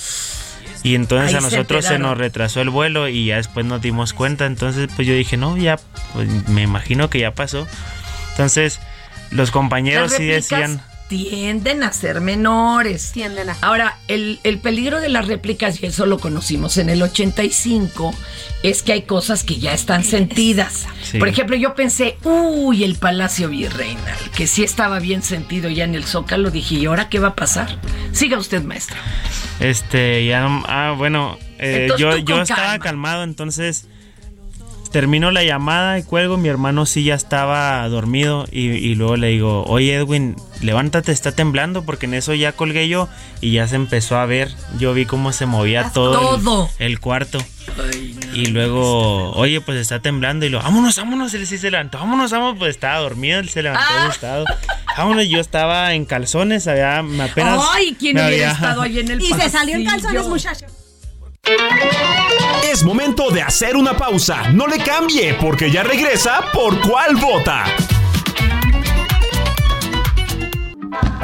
[0.85, 4.13] Y entonces Ahí a nosotros se, nos retrasó el vuelo y ya después nos dimos
[4.13, 4.45] cuenta.
[4.47, 5.81] Entonces pues yo dije, no, ya,
[6.13, 7.67] pues me imagino que ya pasó.
[8.33, 8.81] Entonces
[9.31, 10.83] los compañeros sí decían...
[11.09, 13.13] tienden a ser menores.
[13.13, 13.57] Tienden a...
[13.63, 18.15] Ahora, el, el peligro de las réplicas, y eso lo conocimos en el 85,
[18.63, 20.87] es que hay cosas que ya están sentidas.
[21.15, 21.21] Sí.
[21.21, 25.95] Por ejemplo, yo pensé, uy, el Palacio Virreinal, que sí estaba bien sentido ya en
[25.95, 26.51] el Zócalo.
[26.51, 27.79] Dije, ¿y ahora qué va a pasar?
[28.11, 28.97] Siga usted, maestro.
[29.61, 32.85] Este, ya, ah, bueno, eh, Entonces, yo, yo estaba calma.
[32.85, 33.87] calmado, entonces
[34.95, 39.27] termino la llamada y cuelgo, mi hermano sí ya estaba dormido y, y luego le
[39.27, 43.09] digo, oye Edwin, levántate, está temblando, porque en eso ya colgué yo
[43.41, 46.71] y ya se empezó a ver, yo vi cómo se movía todo, el- Todo.
[46.79, 47.39] El, cuarto.
[48.35, 50.47] Y luego, oye, pues está temblando.
[50.47, 51.35] Y lo, vámonos, vámonos.
[51.35, 52.57] Él sí se levantó, vámonos, vámonos.
[52.59, 54.07] Pues estaba dormido, él se levantó Ah.
[54.07, 54.45] asustado.
[54.97, 57.61] Vámonos, yo estaba en calzones, había me apenas.
[57.73, 60.67] Ay, ¿quién me hubiera había- estado ahí en el Y se salió en calzones, muchacho.
[62.75, 64.51] Es momento de hacer una pausa.
[64.51, 67.67] No le cambie, porque ya regresa por cuál vota.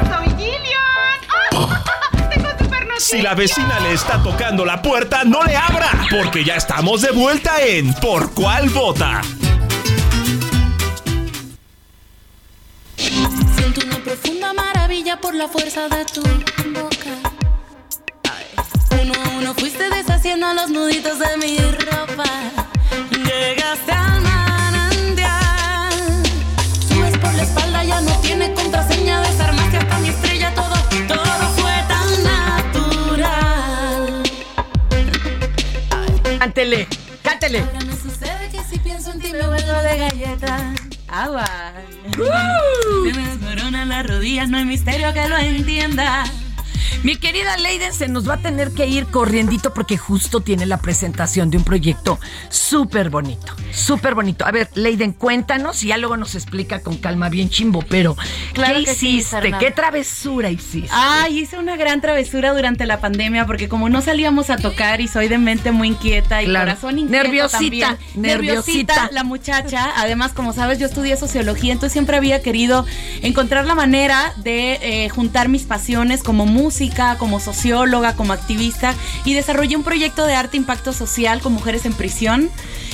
[0.09, 1.19] ¡Soy Gillian!
[2.29, 3.17] ¡Tengo super noticia!
[3.17, 7.11] Si la vecina le está tocando la puerta, no le abra, porque ya estamos de
[7.11, 9.19] vuelta en Por cuál vota.
[12.95, 17.00] Siento una profunda maravilla por la fuerza de tu boca.
[19.01, 22.23] Uno a uno fuiste deshaciendo los nuditos de mi ropa.
[23.09, 25.91] Llegaste al manantial.
[26.87, 29.21] Subes por la espalda, ya no tiene contraseña.
[29.21, 30.53] Desarmaste hasta mi estrella.
[30.53, 30.75] Todo,
[31.07, 32.23] todo fue tan
[32.73, 34.23] natural.
[36.37, 36.87] Cántele,
[37.23, 37.59] cántele.
[37.61, 40.73] Ahora me sucede que si pienso en ti me vuelvo de galleta.
[41.07, 41.45] Agua.
[42.13, 46.23] Se me desmoronan las rodillas, no hay misterio que lo entienda.
[47.03, 50.77] Mi querida Leiden se nos va a tener que ir corriendito porque justo tiene la
[50.77, 54.45] presentación de un proyecto súper bonito, súper bonito.
[54.45, 58.15] A ver, Leiden, cuéntanos y ya luego nos explica con calma bien chimbo, pero
[58.53, 59.51] Claro ¿qué que hiciste?
[59.59, 60.89] ¿Qué travesura hiciste?
[60.91, 65.07] Ay, hice una gran travesura durante la pandemia porque como no salíamos a tocar y
[65.07, 66.65] soy de mente muy inquieta y Claro.
[66.67, 68.21] corazón inquieto Nerviosita, también.
[68.21, 69.09] nerviosita.
[69.11, 69.89] la muchacha.
[69.97, 72.85] Además, como sabes, yo estudié sociología, entonces siempre había querido
[73.23, 74.73] encontrar la manera de
[75.05, 78.93] eh, juntar mis pasiones como música, como socióloga, como activista
[79.25, 82.49] y desarrollé un proyecto de arte impacto social con mujeres en prisión.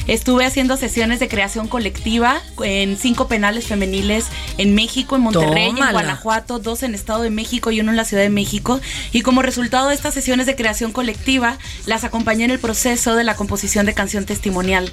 [0.08, 5.88] Estuve haciendo sesiones de creación colectiva en cinco penales femeniles en México, en Monterrey, Tómala.
[5.88, 8.80] en Guanajuato, dos en Estado de México y uno en la Ciudad de México.
[9.12, 13.26] Y como resultado de estas sesiones de creación colectiva, las acompañé en el proceso de
[13.26, 14.90] la composición de canción testimonial.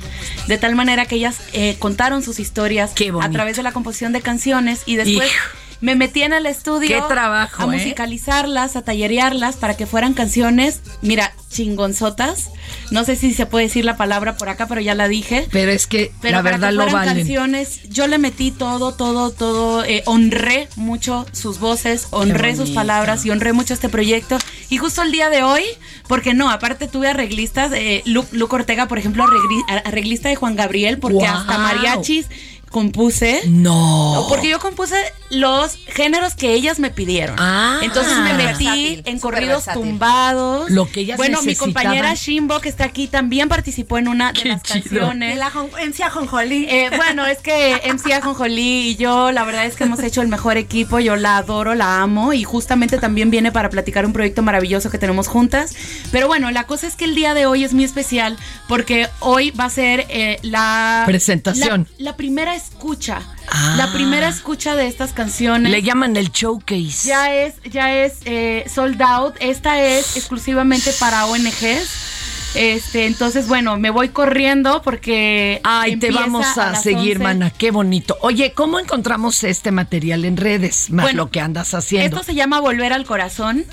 [0.48, 4.20] De tal manera que ellas eh, contaron sus historias a través de la composición de
[4.20, 5.28] canciones y después...
[5.28, 5.63] Hijo.
[5.80, 7.78] Me metí en el estudio Qué trabajo, a ¿eh?
[7.78, 12.50] musicalizarlas, a tallerearlas para que fueran canciones, mira, chingonzotas.
[12.90, 15.46] No sé si se puede decir la palabra por acá, pero ya la dije.
[15.50, 17.16] Pero es que Pero la para verdad que lo fueran valen.
[17.18, 23.24] canciones, yo le metí todo, todo, todo, eh, honré mucho sus voces, honré sus palabras
[23.26, 24.38] y honré mucho este proyecto.
[24.70, 25.62] Y justo el día de hoy,
[26.08, 30.56] porque no, aparte tuve arreglistas, eh, Lu, Lu Ortega, por ejemplo, arregli- arreglista de Juan
[30.56, 32.26] Gabriel, porque hasta mariachis
[32.74, 33.42] compuse.
[33.46, 34.26] No.
[34.28, 34.96] Porque yo compuse
[35.30, 37.36] los géneros que ellas me pidieron.
[37.38, 37.78] Ah.
[37.84, 39.82] Entonces me metí Versátil, en corridos versátil.
[39.82, 40.70] tumbados.
[40.70, 44.44] Lo que ellas Bueno, mi compañera Shimbo, que está aquí, también participó en una de
[44.46, 45.38] las canciones.
[45.38, 46.66] La MC Ajonjolí.
[46.68, 50.26] Eh, bueno, es que MC Ajonjolí y yo, la verdad es que hemos hecho el
[50.26, 50.98] mejor equipo.
[50.98, 54.98] Yo la adoro, la amo y justamente también viene para platicar un proyecto maravilloso que
[54.98, 55.76] tenemos juntas.
[56.10, 59.52] Pero bueno, la cosa es que el día de hoy es muy especial porque hoy
[59.52, 61.86] va a ser eh, la Presentación.
[61.98, 63.22] La, la primera escucha.
[63.48, 63.74] Ah.
[63.76, 65.70] La primera escucha de estas canciones.
[65.70, 67.06] Le llaman el showcase.
[67.06, 69.34] Ya es, ya es eh, sold out.
[69.40, 72.14] Esta es exclusivamente para ONGs.
[72.54, 75.60] Este, entonces, bueno, me voy corriendo porque.
[75.64, 77.18] Ay, te vamos a, seguir, 11.
[77.18, 77.50] mana.
[77.50, 78.16] Qué bonito.
[78.20, 80.90] Oye, ¿cómo encontramos este material en redes?
[80.90, 82.16] Más Bueno, lo que andas haciendo.
[82.16, 83.64] Esto se llama Volver al Corazón.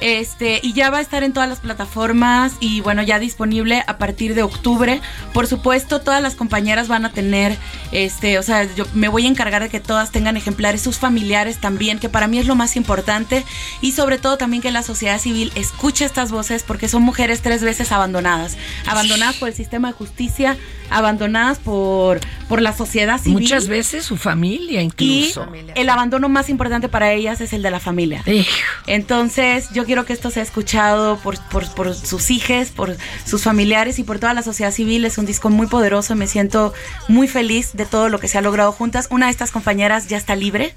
[0.00, 3.96] Este, y ya va a estar en todas las plataformas y bueno, ya disponible a
[3.98, 5.00] partir de octubre.
[5.32, 7.56] Por supuesto, todas las compañeras van a tener,
[7.92, 11.60] este, o sea, yo me voy a encargar de que todas tengan ejemplares, sus familiares
[11.60, 13.44] también, que para mí es lo más importante.
[13.80, 17.62] Y sobre todo también que la sociedad civil escuche estas voces porque son mujeres tres
[17.62, 18.56] veces abandonadas.
[18.86, 20.56] Abandonadas por el sistema de justicia,
[20.90, 23.40] abandonadas por, por la sociedad civil.
[23.40, 25.46] Muchas veces su familia Y incluso.
[25.74, 28.22] el abandono más importante para ellas es el de la familia.
[28.26, 28.48] Hijo.
[28.86, 33.98] Entonces, yo quiero que esto sea escuchado por, por, por sus hijas, por sus familiares
[33.98, 35.04] y por toda la sociedad civil.
[35.04, 36.14] Es un disco muy poderoso.
[36.14, 36.72] Me siento
[37.08, 39.08] muy feliz de todo lo que se ha logrado juntas.
[39.10, 40.74] Una de estas compañeras ya está libre.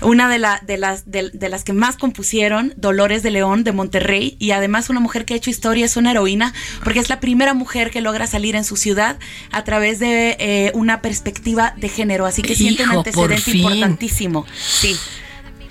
[0.00, 3.72] Una de, la- de las, de, de las que más compusieron, Dolores de León, de
[3.72, 6.54] Monterrey, y además una mujer que ha hecho historia, es una heroína,
[6.84, 9.18] porque es la primera mujer que logra salir en su ciudad
[9.50, 12.24] a través de eh, una perspectiva de género.
[12.24, 14.46] Así que siento un antecedente importantísimo.
[14.56, 14.96] Sí.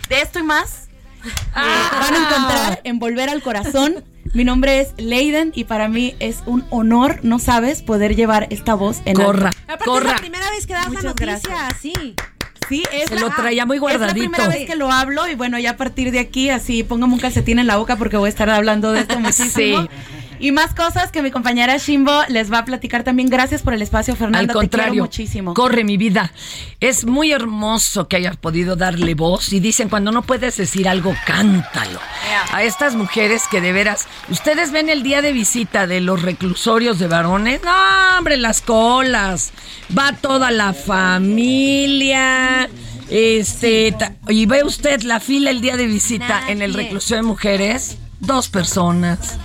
[0.09, 0.78] De esto y más
[1.25, 4.03] eh, van a encontrar en Volver al Corazón.
[4.33, 8.75] Mi nombre es Leiden y para mí es un honor, no sabes, poder llevar esta
[8.75, 9.59] voz en Corra, alto.
[9.65, 10.05] Aparte corra.
[10.09, 11.73] es la primera vez que das la Muchas noticia gracias.
[11.75, 12.15] así.
[12.67, 14.05] Sí, es Se la- lo traía muy Es guardadito.
[14.05, 17.13] la primera vez que lo hablo y bueno, ya a partir de aquí así póngame
[17.15, 19.81] un calcetín en la boca porque voy a estar hablando de esto muchísimo.
[19.81, 19.89] Sí.
[20.39, 23.29] Y más cosas que mi compañera Shimbo les va a platicar también.
[23.29, 24.39] Gracias por el espacio, Fernanda.
[24.39, 25.53] Al Te quiero contrario, muchísimo.
[25.53, 26.31] corre mi vida.
[26.79, 31.13] Es muy hermoso que hayas podido darle voz y dicen cuando no puedes decir algo,
[31.25, 31.99] cántalo.
[32.51, 36.99] A estas mujeres que de veras, ustedes ven el día de visita de los reclusorios
[36.99, 39.51] de varones, no, hombre, las colas,
[39.97, 42.69] va toda la familia.
[43.09, 43.95] Este,
[44.27, 48.49] y ve usted la fila el día de visita en el reclusorio de mujeres, dos
[48.49, 49.39] personas,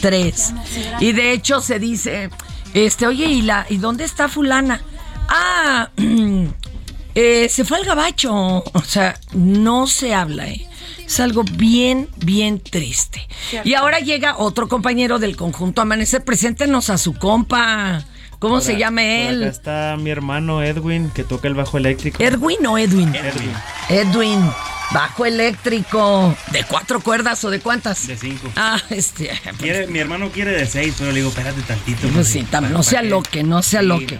[0.00, 0.54] tres.
[1.00, 2.30] Y de hecho se dice,
[2.74, 4.80] este, oye, ¿y, la, ¿y dónde está fulana?
[5.28, 5.90] Ah,
[7.14, 8.32] eh, se fue al gabacho.
[8.34, 10.66] O sea, no se habla, ¿eh?
[11.04, 13.26] Es algo bien, bien triste.
[13.64, 16.22] Y ahora llega otro compañero del conjunto Amanecer.
[16.22, 18.04] Preséntenos a su compa.
[18.38, 19.42] ¿Cómo se llama él?
[19.42, 22.22] Acá está mi hermano Edwin, que toca el bajo eléctrico.
[22.22, 23.12] ¿Edwin o Edwin?
[23.14, 23.52] Edwin.
[23.88, 24.50] Edwin,
[24.92, 26.36] bajo eléctrico.
[26.52, 28.06] ¿De cuatro cuerdas o de cuántas?
[28.06, 28.50] De cinco.
[28.56, 29.30] Ah, este.
[29.58, 32.08] Quiere- mi hermano quiere de seis, pero le digo, espérate tantito.
[32.08, 34.18] Pues sí, tam- no sea lo que, no sea que.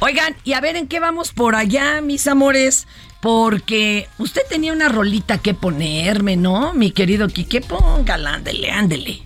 [0.00, 2.86] Oigan, y a ver en qué vamos por allá, mis amores.
[3.20, 6.72] Porque usted tenía una rolita que ponerme, ¿no?
[6.72, 9.22] Mi querido Quique, póngala, ándele, ándele.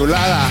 [0.00, 0.50] Chulada.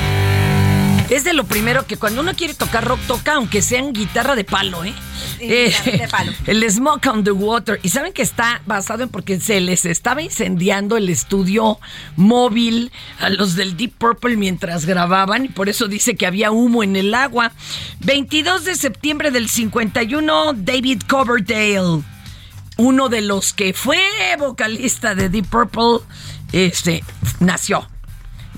[1.10, 4.36] Es de lo primero que cuando uno quiere tocar rock, toca aunque sea en guitarra
[4.36, 4.94] de palo, ¿eh?
[5.40, 6.32] Eh, de palo.
[6.46, 7.80] El Smoke on the Water.
[7.82, 11.80] Y saben que está basado en porque se les estaba incendiando el estudio
[12.16, 16.84] móvil a los del Deep Purple mientras grababan y por eso dice que había humo
[16.84, 17.52] en el agua.
[18.02, 22.04] 22 de septiembre del 51, David Coverdale,
[22.78, 24.00] uno de los que fue
[24.38, 26.06] vocalista de Deep Purple,
[26.52, 27.04] este,
[27.40, 27.88] nació.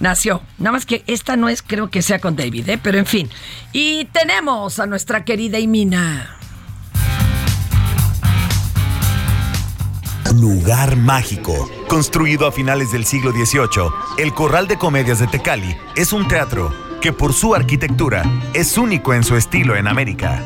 [0.02, 0.41] Nació.
[0.58, 2.80] Nada más que esta no es, creo que sea con David, ¿eh?
[2.82, 3.30] pero en fin.
[3.72, 6.38] Y tenemos a nuestra querida Imina.
[10.34, 11.70] Lugar mágico.
[11.88, 16.74] Construido a finales del siglo XVIII, el Corral de Comedias de Tecali es un teatro
[16.99, 18.24] que por su arquitectura
[18.54, 20.41] es único en su estilo en América.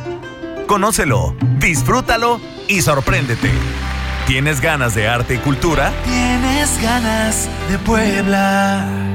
[0.68, 3.51] Conócelo, disfrútalo y sorpréndete.
[4.28, 5.93] ¿Tienes ganas de arte y cultura?
[6.03, 9.14] Tienes ganas de Puebla.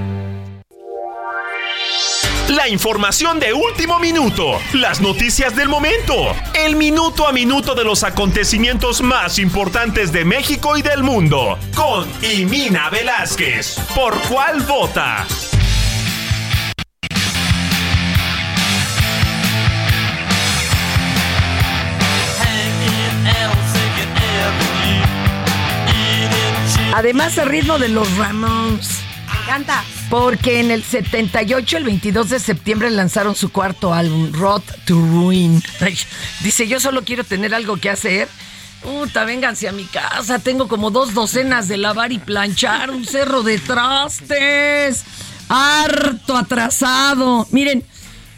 [2.51, 8.03] La información de último minuto, las noticias del momento, el minuto a minuto de los
[8.03, 13.79] acontecimientos más importantes de México y del mundo, con Imina Velázquez.
[13.95, 15.29] ¿Por cuál vota?
[26.95, 29.10] Además, el ritmo de los Ramones.
[29.41, 29.85] Me encanta.
[30.11, 35.63] Porque en el 78, el 22 de septiembre, lanzaron su cuarto álbum, Road to Ruin.
[35.81, 35.97] Ay,
[36.43, 38.29] dice, yo solo quiero tener algo que hacer.
[38.83, 40.39] Puta, vénganse a mi casa.
[40.39, 45.05] Tengo como dos docenas de lavar y planchar, un cerro de trastes.
[45.49, 47.47] Harto atrasado.
[47.51, 47.85] Miren,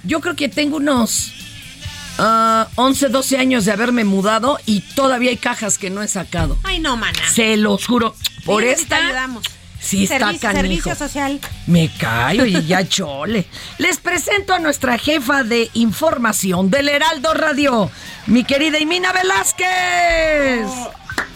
[0.05, 1.33] yo creo que tengo unos
[2.19, 6.59] ah, 11, 12 años de haberme mudado y todavía hay cajas que no he sacado.
[6.65, 7.19] Ay, no, mana.
[7.33, 8.15] Se los juro.
[8.45, 8.99] Por esta.
[8.99, 9.45] te ayudamos.
[9.83, 10.62] Sí, está Servicio, canijo.
[10.85, 11.41] servicio social.
[11.66, 13.47] Me callo y ya chole.
[13.78, 17.91] Les presento a nuestra jefa de información del Heraldo Radio,
[18.26, 20.66] mi querida Imina Velázquez.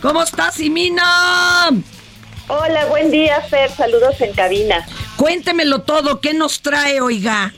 [0.01, 1.71] ¿Cómo estás, Imina?
[2.49, 3.71] Hola, buen día, Fer.
[3.73, 4.87] Saludos en cabina.
[5.17, 7.53] Cuéntemelo todo, ¿qué nos trae, oiga?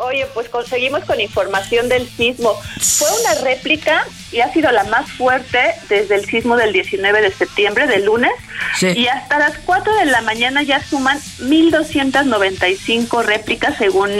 [0.00, 2.54] Oye, pues conseguimos con información del sismo.
[2.80, 7.30] Fue una réplica y ha sido la más fuerte desde el sismo del 19 de
[7.30, 8.32] septiembre, del lunes.
[8.78, 8.88] Sí.
[8.88, 14.10] Y hasta las 4 de la mañana ya suman 1.295 réplicas según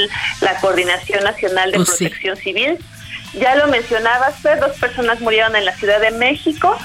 [0.43, 2.05] la Coordinación Nacional de Pues sí.
[2.05, 2.79] Protección Civil.
[3.35, 6.77] Ya lo mencionabas, Fer, dos personas murieron en la Ciudad de México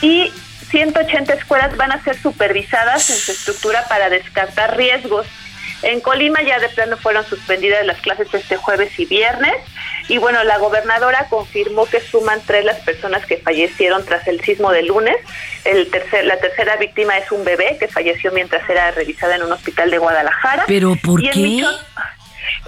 [0.00, 0.32] y
[0.70, 5.26] 180 escuelas van a ser supervisadas en su estructura para descartar riesgos.
[5.82, 9.54] En Colima ya de plano fueron suspendidas las clases este jueves y viernes.
[10.08, 14.72] Y bueno, la gobernadora confirmó que suman tres las personas que fallecieron tras el sismo
[14.72, 15.16] del lunes.
[15.64, 19.52] El tercer, la tercera víctima es un bebé que falleció mientras era revisada en un
[19.52, 20.64] hospital de Guadalajara.
[20.66, 21.64] ¿Pero por Y qué?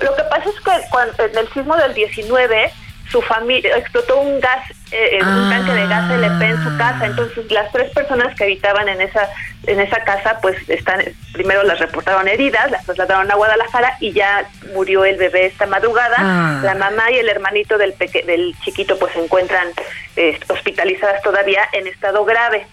[0.02, 2.72] Lo que pasa es que cuando, en el sismo del 19
[3.10, 7.06] su familia explotó un gas, eh, eh, un tanque de gas LP en su casa.
[7.06, 9.28] Entonces las tres personas que habitaban en esa
[9.66, 11.02] en esa casa, pues están
[11.34, 16.16] primero las reportaron heridas, las trasladaron a Guadalajara y ya murió el bebé esta madrugada.
[16.18, 16.60] Ah.
[16.64, 19.68] La mamá y el hermanito del peque- del chiquito pues se encuentran
[20.16, 22.66] eh, hospitalizadas todavía en estado grave.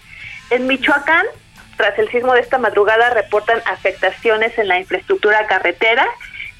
[0.50, 1.26] En Michoacán
[1.76, 6.06] tras el sismo de esta madrugada reportan afectaciones en la infraestructura carretera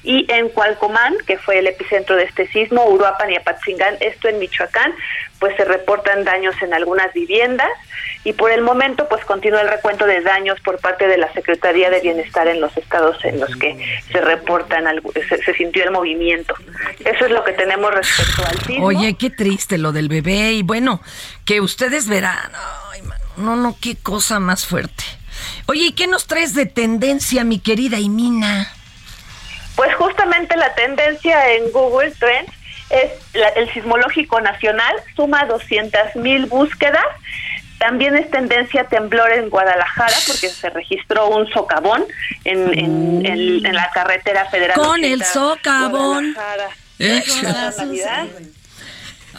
[0.03, 4.39] y en Cualcomán, que fue el epicentro de este sismo, Uruapan y Apatzingán, esto en
[4.39, 4.93] Michoacán,
[5.39, 7.69] pues se reportan daños en algunas viviendas
[8.23, 11.89] y por el momento pues continúa el recuento de daños por parte de la Secretaría
[11.89, 16.53] de Bienestar en los estados en los que se reportan, se, se sintió el movimiento.
[16.99, 18.85] Eso es lo que tenemos respecto al sismo.
[18.85, 20.53] Oye, qué triste lo del bebé.
[20.53, 21.01] Y bueno,
[21.45, 22.51] que ustedes verán.
[22.91, 25.03] Ay, mano, no, no, qué cosa más fuerte.
[25.67, 28.73] Oye, ¿y qué nos traes de tendencia, mi querida Imina?
[29.79, 32.51] Pues justamente la tendencia en Google Trends
[32.89, 37.05] es la- el sismológico nacional, suma 200 mil búsquedas.
[37.77, 42.03] También es tendencia temblor en Guadalajara porque se registró un socavón
[42.43, 44.75] en, en- en- en la carretera federal.
[44.77, 46.35] Con el 80 socavón.
[47.77, 48.25] Navidad.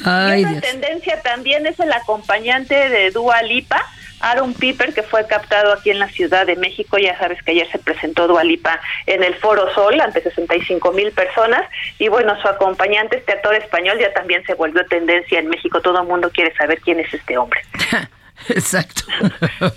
[0.06, 3.84] Ay, y otra tendencia también es el acompañante de Dua Lipa,
[4.20, 6.98] Aaron Piper, que fue captado aquí en la Ciudad de México.
[6.98, 11.10] Ya sabes que ayer se presentó Dua Lipa en el Foro Sol ante 65 mil
[11.12, 11.62] personas.
[11.98, 15.80] Y bueno, su acompañante, este actor español, ya también se volvió tendencia en México.
[15.80, 17.60] Todo el mundo quiere saber quién es este hombre.
[18.48, 19.02] Exacto.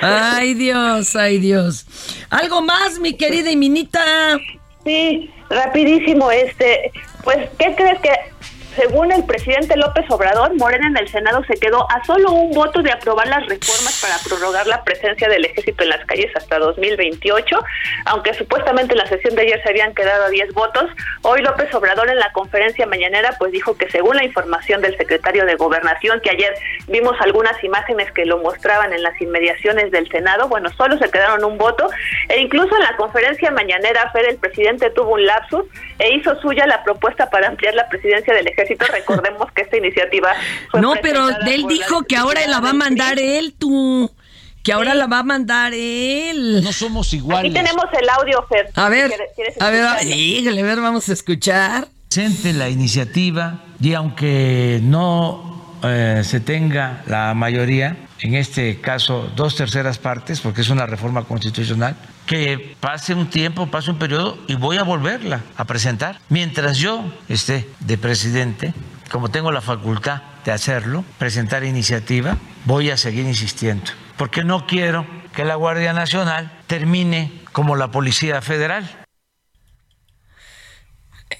[0.00, 1.86] ay, Dios, ay, Dios.
[2.30, 4.38] ¿Algo más, mi querida Iminita?
[4.84, 6.92] Sí, rapidísimo, este,
[7.24, 8.10] pues, ¿qué crees que
[8.76, 12.82] según el presidente López Obrador, Morena en el Senado se quedó a solo un voto
[12.82, 17.56] de aprobar las reformas para prorrogar la presencia del ejército en las calles hasta 2028,
[18.04, 20.90] aunque supuestamente en la sesión de ayer se habían quedado a 10 votos.
[21.22, 25.46] Hoy López Obrador en la conferencia mañanera pues dijo que según la información del secretario
[25.46, 26.54] de Gobernación, que ayer
[26.86, 31.42] vimos algunas imágenes que lo mostraban en las inmediaciones del Senado, bueno, solo se quedaron
[31.44, 31.88] un voto
[32.28, 35.64] e incluso en la conferencia mañanera Fer el presidente tuvo un lapsus
[35.98, 38.65] e hizo suya la propuesta para ampliar la presidencia del ejército.
[38.74, 40.28] Recordemos que esta iniciativa
[40.70, 44.10] fue No, pero él dijo que ahora la va a mandar él, tú.
[44.62, 46.60] Que ahora la va a mandar él.
[46.64, 47.52] No somos Aquí iguales.
[47.54, 48.70] tenemos el audio, Fer.
[48.74, 49.12] A ver,
[49.60, 51.86] a ver, a ver, vamos a escuchar.
[52.08, 55.55] presente la iniciativa y aunque no
[55.88, 61.24] eh, se tenga la mayoría, en este caso dos terceras partes, porque es una reforma
[61.24, 66.20] constitucional, que pase un tiempo, pase un periodo y voy a volverla a presentar.
[66.28, 68.74] Mientras yo esté de presidente,
[69.10, 75.06] como tengo la facultad de hacerlo, presentar iniciativa, voy a seguir insistiendo, porque no quiero
[75.34, 78.88] que la Guardia Nacional termine como la Policía Federal.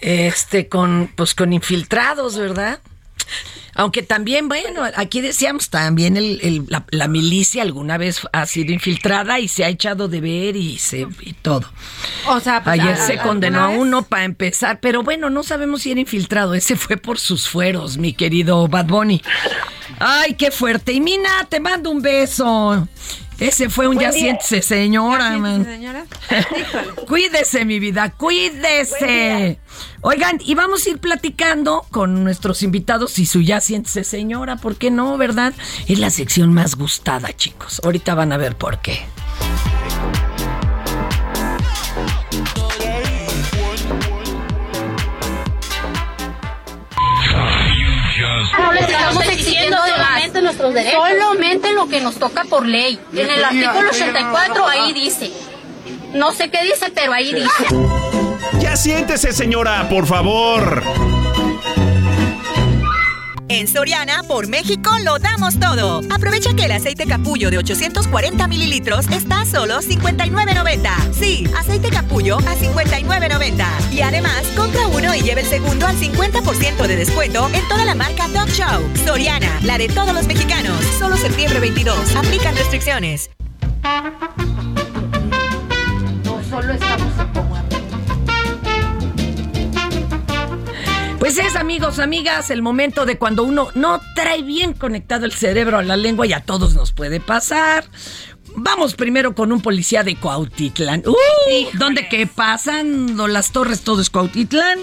[0.01, 2.80] Este, con, pues con infiltrados, ¿verdad?
[3.77, 8.72] Aunque también, bueno, aquí decíamos también el, el- la, la milicia alguna vez ha sido
[8.72, 11.70] infiltrada y se ha echado de ver y se y todo.
[12.29, 15.83] O sea, pues, Ayer a- se condenó a uno para empezar, pero bueno, no sabemos
[15.83, 16.55] si era infiltrado.
[16.55, 19.22] Ese fue por sus fueros, mi querido Bad Bunny.
[19.99, 20.93] Ay, qué fuerte.
[20.93, 22.89] Y Mina, te mando un beso.
[23.39, 24.20] Ese fue un Buen ya día.
[24.22, 25.64] siéntese, señora, man.
[25.64, 26.05] señora.
[27.07, 29.59] Cuídese, mi vida, cuídese.
[30.01, 34.76] Oigan, y vamos a ir platicando con nuestros invitados y su ya siéntese, señora, ¿por
[34.76, 35.53] qué no, verdad?
[35.87, 37.80] Es la sección más gustada, chicos.
[37.84, 39.01] Ahorita van a ver por qué.
[49.77, 51.01] Solamente nuestros derechos.
[51.09, 52.99] Solamente lo que nos toca por ley.
[53.12, 55.33] En el artículo 84 ahí dice.
[56.14, 57.66] No sé qué dice, pero ahí dice.
[58.59, 60.83] Ya siéntese, señora, por favor.
[63.49, 66.01] En Soriana, por México, lo damos todo.
[66.11, 71.12] Aprovecha que el aceite capullo de 840 mililitros está a solo 59.90.
[71.12, 73.92] Sí, aceite capullo a 59.90.
[73.92, 77.94] Y además, compra uno y lleve el segundo al 50% de descuento en toda la
[77.94, 78.82] marca Dog Show.
[79.05, 80.84] Soriana, la de todos los mexicanos.
[80.99, 82.16] Solo septiembre 22.
[82.16, 83.30] Aplican restricciones.
[86.24, 87.16] No solo estamos
[91.27, 95.77] Pues es, amigos, amigas, el momento de cuando uno no trae bien conectado el cerebro
[95.77, 97.85] a la lengua y a todos nos puede pasar.
[98.55, 101.03] Vamos primero con un policía de Cuautitlán.
[101.05, 101.16] ¡Uh!
[101.72, 103.81] ¿Dónde que pasan las torres?
[103.81, 104.79] Todo es Cuautitlán.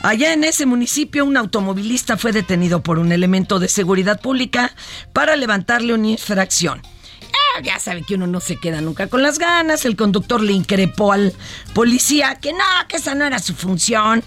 [0.00, 4.74] Allá en ese municipio, un automovilista fue detenido por un elemento de seguridad pública
[5.12, 6.80] para levantarle una infracción.
[7.20, 9.84] Ah, ya sabe que uno no se queda nunca con las ganas.
[9.84, 11.34] El conductor le increpó al
[11.74, 14.24] policía que no, que esa no era su función.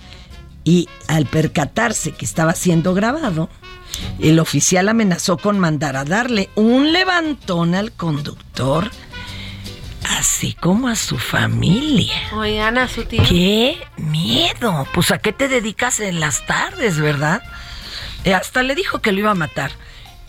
[0.68, 3.48] Y al percatarse que estaba siendo grabado,
[4.20, 8.92] el oficial amenazó con mandar a darle un levantón al conductor,
[10.18, 12.18] así como a su familia.
[12.34, 13.24] Oigan, a su tío.
[13.30, 14.86] ¡Qué miedo!
[14.94, 17.42] Pues a qué te dedicas en las tardes, ¿verdad?
[18.26, 19.72] Eh, hasta le dijo que lo iba a matar.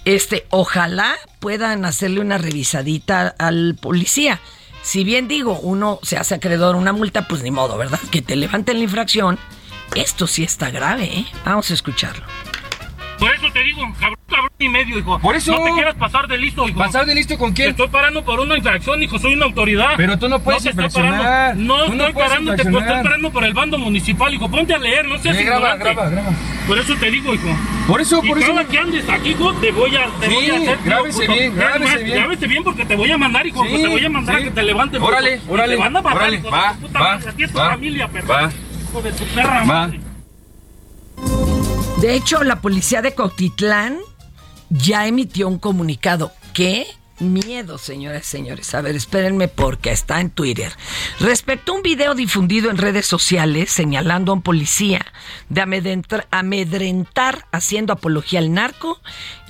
[0.05, 4.39] Este, ojalá puedan hacerle una revisadita al policía.
[4.83, 7.99] Si bien digo, uno se hace acreedor a una multa, pues ni modo, ¿verdad?
[8.13, 9.37] Que te levanten la infracción.
[9.95, 11.25] Esto sí está grave, ¿eh?
[11.45, 12.25] Vamos a escucharlo.
[13.19, 15.19] Por eso te digo, cabrón, cabrón y medio, hijo.
[15.19, 16.79] Por eso- No te quieras pasar de listo, hijo.
[16.79, 17.67] ¿Pasar de listo con quién?
[17.67, 19.19] Te estoy parando por una infracción, hijo.
[19.19, 19.95] Soy una autoridad.
[19.97, 21.21] Pero tú no puedes estoy infraccionar.
[21.21, 21.65] parando.
[21.65, 23.03] No Tú no estoy parando, te estoy infraccionar.
[23.03, 24.49] parando por el bando municipal, hijo.
[24.49, 25.95] Ponte a leer, no seas Sí, graba, ignorante.
[25.95, 26.31] graba, graba.
[26.69, 27.49] Por eso te digo, hijo.
[27.89, 30.35] Por eso, y por eso- cada que andes aquí, hijo, te voy a, te Sí,
[30.35, 30.79] voy a hacer.
[30.85, 31.33] grábese puto.
[31.33, 32.17] bien, Es grábese bien.
[32.19, 33.65] Grábese bien porque te voy a mandar, hijo.
[33.67, 34.43] Sí, te voy a mandar sí.
[34.43, 35.03] a que te levanten.
[35.03, 37.31] Órale, órale, Te van a órale, hijo va, puta va, madre.
[37.31, 38.29] A ti es tu familia, perro.
[38.29, 38.51] va.
[38.89, 39.65] Hijo de tu perra Va.
[39.65, 40.01] madre.
[42.01, 43.99] De hecho, la policía de Cotitlán
[44.71, 46.33] ya emitió un comunicado.
[46.55, 46.87] ¿Qué?
[47.19, 48.73] Miedo, señoras y señores.
[48.77, 50.73] A ver, espérenme porque está en Twitter.
[51.19, 55.05] Respecto a un video difundido en redes sociales señalando a un policía
[55.49, 59.01] de amedrentar, amedrentar haciendo apología al narco,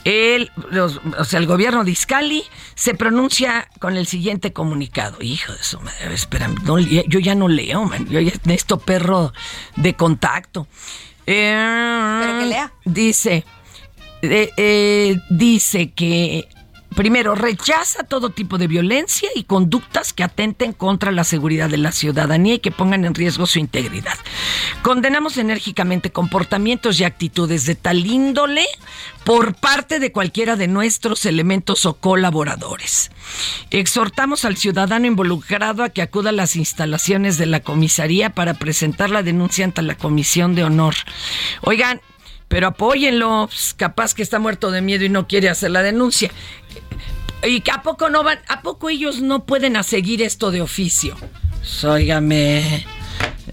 [0.04, 2.42] el, los- o sea, el gobierno de Izcali
[2.74, 5.18] se pronuncia con el siguiente comunicado.
[5.20, 8.06] Hijo de su madre, espérame, no, yo ya no leo, man.
[8.08, 9.32] Yo ya necesito perro
[9.76, 10.66] de contacto.
[11.26, 12.72] Eh, Pero que lea.
[12.84, 13.44] Dice,
[14.22, 16.48] eh, eh, dice que
[16.98, 21.92] primero, rechaza todo tipo de violencia y conductas que atenten contra la seguridad de la
[21.92, 24.18] ciudadanía y que pongan en riesgo su integridad.
[24.82, 28.66] Condenamos enérgicamente comportamientos y actitudes de tal índole
[29.22, 33.12] por parte de cualquiera de nuestros elementos o colaboradores.
[33.70, 39.10] Exhortamos al ciudadano involucrado a que acuda a las instalaciones de la comisaría para presentar
[39.10, 40.96] la denuncia ante la Comisión de Honor.
[41.60, 42.00] Oigan,
[42.48, 46.30] pero apóyenlo, pues, capaz que está muerto de miedo y no quiere hacer la denuncia.
[47.46, 51.16] ¿Y a poco no van, a poco ellos no pueden a seguir esto de oficio?
[51.58, 52.86] Pues, óigame,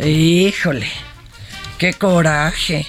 [0.04, 0.89] híjole,
[1.78, 2.88] qué coraje.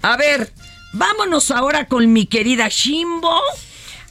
[0.00, 0.52] A ver,
[0.92, 3.40] vámonos ahora con mi querida Shimbo.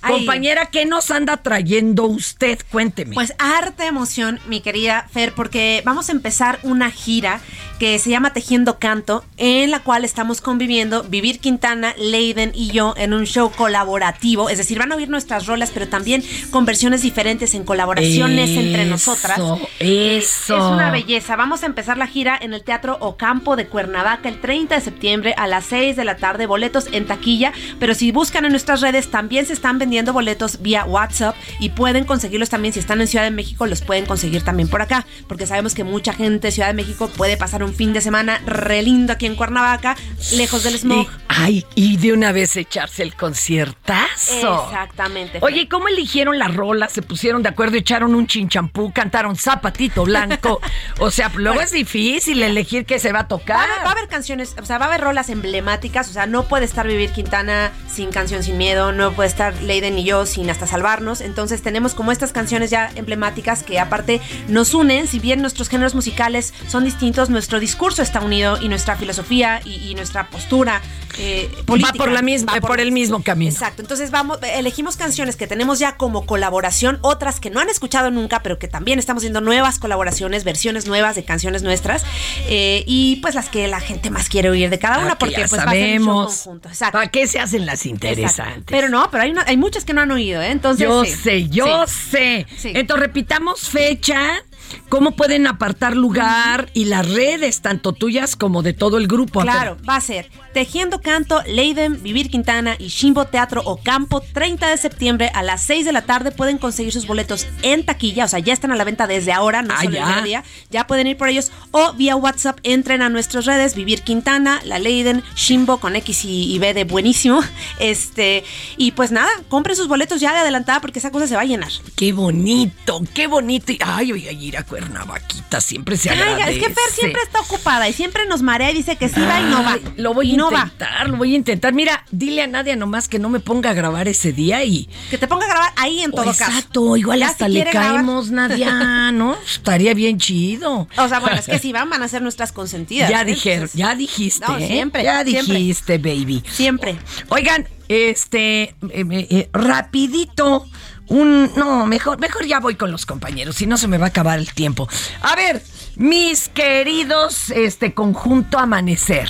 [0.05, 2.59] Compañera, ¿qué nos anda trayendo usted?
[2.71, 3.15] Cuénteme.
[3.15, 7.41] Pues harta emoción, mi querida Fer, porque vamos a empezar una gira
[7.79, 12.93] que se llama Tejiendo Canto, en la cual estamos conviviendo Vivir Quintana, Leiden y yo
[12.97, 14.49] en un show colaborativo.
[14.49, 18.85] Es decir, van a oír nuestras rolas, pero también con versiones diferentes en colaboraciones entre
[18.85, 19.39] nosotras.
[19.79, 20.57] Eso.
[20.57, 21.35] Es una belleza.
[21.35, 25.33] Vamos a empezar la gira en el Teatro Ocampo de Cuernavaca el 30 de septiembre
[25.37, 26.45] a las 6 de la tarde.
[26.45, 30.85] Boletos en taquilla, pero si buscan en nuestras redes también se están vendiendo boletos vía
[30.85, 34.69] WhatsApp y pueden conseguirlos también si están en Ciudad de México, los pueden conseguir también
[34.69, 37.93] por acá, porque sabemos que mucha gente de Ciudad de México puede pasar un fin
[37.93, 39.95] de semana re lindo aquí en Cuernavaca,
[40.33, 41.05] lejos del smog.
[41.05, 44.65] Y, ay, y de una vez echarse el conciertazo.
[44.65, 45.39] Exactamente.
[45.41, 46.91] Oye, ¿y cómo eligieron las rolas?
[46.93, 47.77] ¿Se pusieron de acuerdo?
[47.77, 48.91] ¿Echaron un chinchampú?
[48.91, 50.61] ¿Cantaron Zapatito Blanco?
[50.99, 53.57] o sea, luego es difícil elegir qué se va a tocar.
[53.57, 56.13] Va a, haber, va a haber canciones, o sea, va a haber rolas emblemáticas, o
[56.13, 60.03] sea, no puede estar Vivir Quintana sin Canción Sin Miedo, no puede estar Leiden y
[60.03, 61.21] yo sin hasta salvarnos.
[61.21, 65.95] Entonces tenemos como estas canciones ya emblemáticas que aparte nos unen, si bien nuestros géneros
[65.95, 70.81] musicales son distintos, nuestro discurso está unido y nuestra filosofía y, y nuestra postura
[71.19, 73.51] eh, política va por la misma, por, el mismo camino.
[73.51, 73.81] Exacto.
[73.81, 78.43] Entonces vamos, elegimos canciones que tenemos ya como colaboración, otras que no han escuchado nunca,
[78.43, 82.03] pero que también estamos haciendo nuevas colaboraciones, versiones nuevas de canciones nuestras,
[82.47, 85.25] eh, y pues las que la gente más quiere oír de cada una, Ah, que
[85.25, 86.35] porque pues va a ser sabemos.
[86.35, 86.69] conjunto.
[86.69, 86.97] Exacto.
[86.99, 88.07] ¿Para qué se hacen las Exacto.
[88.07, 88.63] interesantes?
[88.67, 90.51] Pero no, pero hay, una- hay muchas que no han oído, ¿eh?
[90.51, 90.83] Entonces.
[90.87, 91.11] yo sí.
[91.11, 91.93] sé, yo Sí.
[92.11, 92.47] sé.
[92.57, 92.71] Sí.
[92.75, 94.43] Entonces repitamos fecha,
[94.89, 99.41] cómo pueden apartar lugar y las redes, tanto tuyas como de todo el grupo.
[99.41, 104.77] Claro, va a ser Tejiendo Canto, Leiden, Vivir Quintana y Shimbo Teatro Ocampo, 30 de
[104.77, 106.31] septiembre a las 6 de la tarde.
[106.31, 109.61] Pueden conseguir sus boletos en taquilla, o sea, ya están a la venta desde ahora,
[109.61, 110.17] no Ah, solo ya.
[110.19, 110.43] el día.
[110.71, 114.79] Ya pueden ir por ellos o vía WhatsApp entren a nuestras redes, Vivir Quintana, La
[114.79, 117.41] Leiden, Shimbo con X y, y B de buenísimo.
[117.79, 118.43] Este,
[118.77, 121.45] y pues nada, compren sus boletos ya de adelantada porque esa cosa se va a
[121.45, 121.69] llenar.
[121.95, 123.73] Qué bonito, qué bonito.
[123.85, 126.51] Ay, voy a ir a Cuernavaquita, siempre se Ay, agradece.
[126.51, 129.39] es que Fer siempre está ocupada y siempre nos marea y dice que sí va
[129.39, 129.73] y no va.
[129.73, 130.63] Ay, Lo voy a no va.
[130.63, 131.73] intentar, lo voy a intentar.
[131.73, 134.89] Mira, dile a Nadia nomás que no me ponga a grabar ese día y...
[135.09, 136.43] Que te ponga a grabar ahí en todo caso.
[136.45, 137.95] Exacto, igual Ya hasta si le quiere grabar.
[137.95, 139.35] caemos, Nadia, ¿no?
[139.45, 140.87] Estaría bien chido.
[140.97, 143.09] O sea, bueno, es que si van, van a ser nuestras consentidas.
[143.09, 143.25] Ya ¿eh?
[143.25, 144.45] dijeron, ya dijiste.
[144.47, 144.67] No, ¿eh?
[144.67, 145.57] siempre, Ya siempre.
[145.57, 146.43] dijiste, baby.
[146.49, 146.97] Siempre.
[147.29, 150.65] Oigan, este, eh, eh, rapidito,
[151.07, 154.09] un, no, mejor, mejor ya voy con los compañeros, si no se me va a
[154.09, 154.87] acabar el tiempo.
[155.21, 155.61] A ver,
[155.95, 159.29] mis queridos, este, conjunto Amanecer,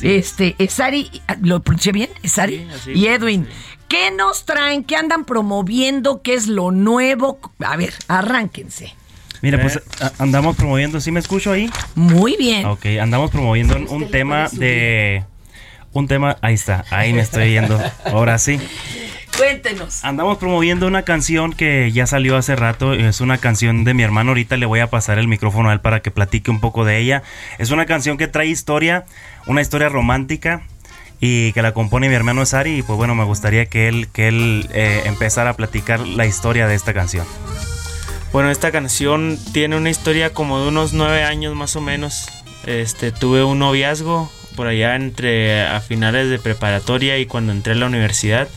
[0.00, 1.10] este, Esari,
[1.42, 2.10] ¿lo pronuncié bien?
[2.22, 2.92] Esari Sí, así.
[2.92, 3.48] y Edwin.
[3.88, 4.84] ¿Qué nos traen?
[4.84, 6.22] ¿Qué andan promoviendo?
[6.22, 7.38] ¿Qué es lo nuevo?
[7.62, 8.94] A ver, arránquense.
[9.42, 9.80] Mira, pues
[10.18, 11.68] andamos promoviendo, ¿sí me escucho ahí?
[11.94, 12.64] Muy bien.
[12.64, 15.24] Ok, andamos promoviendo un, un tema de...
[15.92, 17.78] Un tema, ahí está, ahí me estoy yendo.
[18.06, 18.58] Ahora sí.
[19.36, 20.04] Cuéntenos.
[20.04, 22.92] Andamos promoviendo una canción que ya salió hace rato.
[22.92, 24.30] Es una canción de mi hermano.
[24.30, 26.98] Ahorita le voy a pasar el micrófono a él para que platique un poco de
[26.98, 27.22] ella.
[27.58, 29.04] Es una canción que trae historia,
[29.46, 30.62] una historia romántica
[31.20, 32.78] y que la compone mi hermano Sari.
[32.78, 36.66] Y pues bueno, me gustaría que él, que él eh, empezara a platicar la historia
[36.66, 37.26] de esta canción.
[38.32, 42.28] Bueno, esta canción tiene una historia como de unos nueve años más o menos.
[42.66, 47.76] Este, tuve un noviazgo por allá entre a finales de preparatoria y cuando entré a
[47.76, 48.48] la universidad.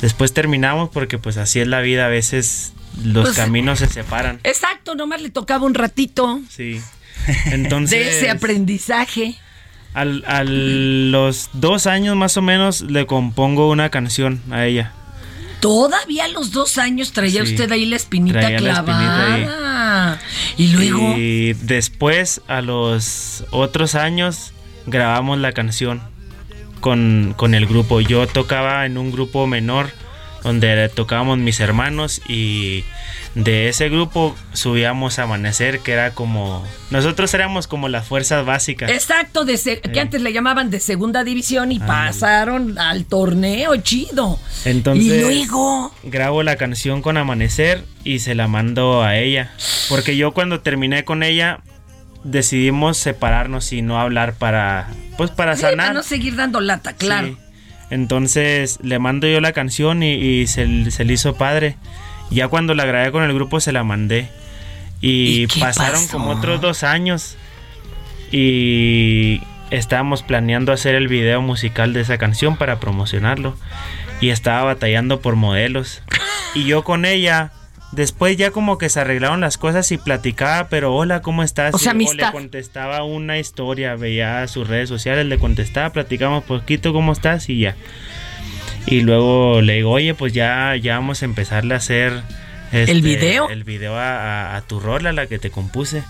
[0.00, 2.72] Después terminamos porque pues así es la vida, a veces
[3.02, 4.40] los Pues, caminos se separan.
[4.44, 6.80] Exacto, nomás le tocaba un ratito Sí.
[7.46, 9.36] Entonces, de ese aprendizaje.
[9.94, 14.92] al, a los dos años más o menos le compongo una canción a ella.
[15.60, 20.20] Todavía a los dos años traía Sí, usted ahí la espinita la clavada.
[20.58, 21.14] Y luego.
[21.16, 24.52] Y después, a los otros años,
[24.86, 26.02] grabamos la canción
[26.80, 28.00] con, con el grupo.
[28.00, 29.90] Yo tocaba en un grupo menor
[30.42, 32.84] donde tocábamos mis hermanos y
[33.34, 36.64] de ese grupo subíamos a Amanecer, que era como...
[36.90, 38.90] Nosotros éramos como las fuerzas básicas.
[38.90, 44.38] Exacto, de se- que antes le llamaban de segunda división y pasaron al torneo, chido.
[44.64, 45.92] Entonces y luego...
[46.04, 49.50] grabo la canción con Amanecer y se la mando a ella.
[49.88, 51.58] Porque yo cuando terminé con ella
[52.30, 54.88] decidimos separarnos y no hablar para...
[55.16, 55.94] Pues para Sí, para sanar.
[55.94, 57.28] no seguir dando lata, claro.
[57.28, 57.36] Sí.
[57.90, 61.76] Entonces le mando yo la canción y, y se, se le hizo padre.
[62.30, 64.28] Ya cuando la grabé con el grupo se la mandé.
[65.00, 66.12] Y, ¿Y qué pasaron pasó?
[66.18, 67.36] como otros dos años.
[68.32, 73.56] Y estábamos planeando hacer el video musical de esa canción para promocionarlo.
[74.20, 76.02] Y estaba batallando por modelos.
[76.54, 77.52] Y yo con ella,
[77.96, 81.74] después ya como que se arreglaron las cosas y platicaba, pero hola, ¿cómo estás?
[81.74, 82.32] O sea, Y- le amistad.
[82.32, 87.48] contestaba una historia, veía sus redes sociales, le contestaba, platicamos poquito, ¿cómo estás?
[87.48, 87.74] Y ya.
[88.86, 92.22] Y luego le digo, oye, pues ya, ya vamos a empezarle a hacer
[92.72, 93.48] este, ¿El video?
[93.48, 96.02] El video a, a- a tu rola, la que te compuse.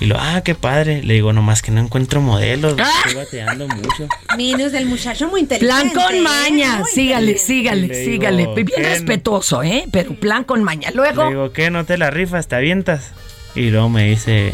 [0.00, 1.02] Y lo, ah, qué padre.
[1.02, 2.76] Le digo, nomás que no encuentro modelos.
[2.78, 2.90] Ah.
[3.06, 4.08] Estoy bateando mucho.
[4.36, 5.90] Minus del muchacho muy inteligente.
[5.92, 6.20] Plan con ¿eh?
[6.20, 8.46] maña, sígale, sígale, Le digo, sígale.
[8.54, 8.82] Bien ¿qué?
[8.82, 9.86] respetuoso, ¿eh?
[9.90, 10.90] Pero plan con maña.
[10.90, 11.70] Le Luego, digo, ¿qué?
[11.70, 12.46] ¿No te la rifas?
[12.46, 13.12] ¿Te avientas?
[13.54, 14.52] Y luego me dice,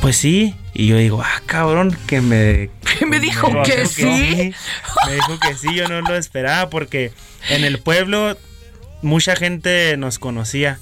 [0.00, 0.56] pues sí.
[0.72, 2.70] Y yo digo, ah, cabrón, que me...
[2.98, 4.52] ¿Qué me dijo dijo que sí?
[5.06, 7.12] Me dijo que sí, yo no lo esperaba porque
[7.48, 8.36] en el pueblo
[9.02, 10.78] mucha gente nos conocía.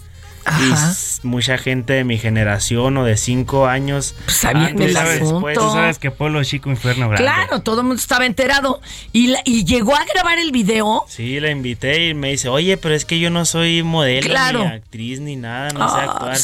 [0.60, 0.94] Y Ajá.
[1.22, 4.14] mucha gente de mi generación o de cinco años.
[4.26, 5.40] sabían sabes, asunto.
[5.40, 7.24] pues, Tú sabes que pueblo chico, infierno grande.
[7.24, 8.80] Claro, todo el mundo estaba enterado.
[9.12, 11.04] Y, la- y llegó a grabar el video.
[11.08, 14.60] Sí, la invité y me dice, oye, pero es que yo no soy modelo, Claro.
[14.60, 16.38] ni actriz, ni nada, no sé Ah, actuar.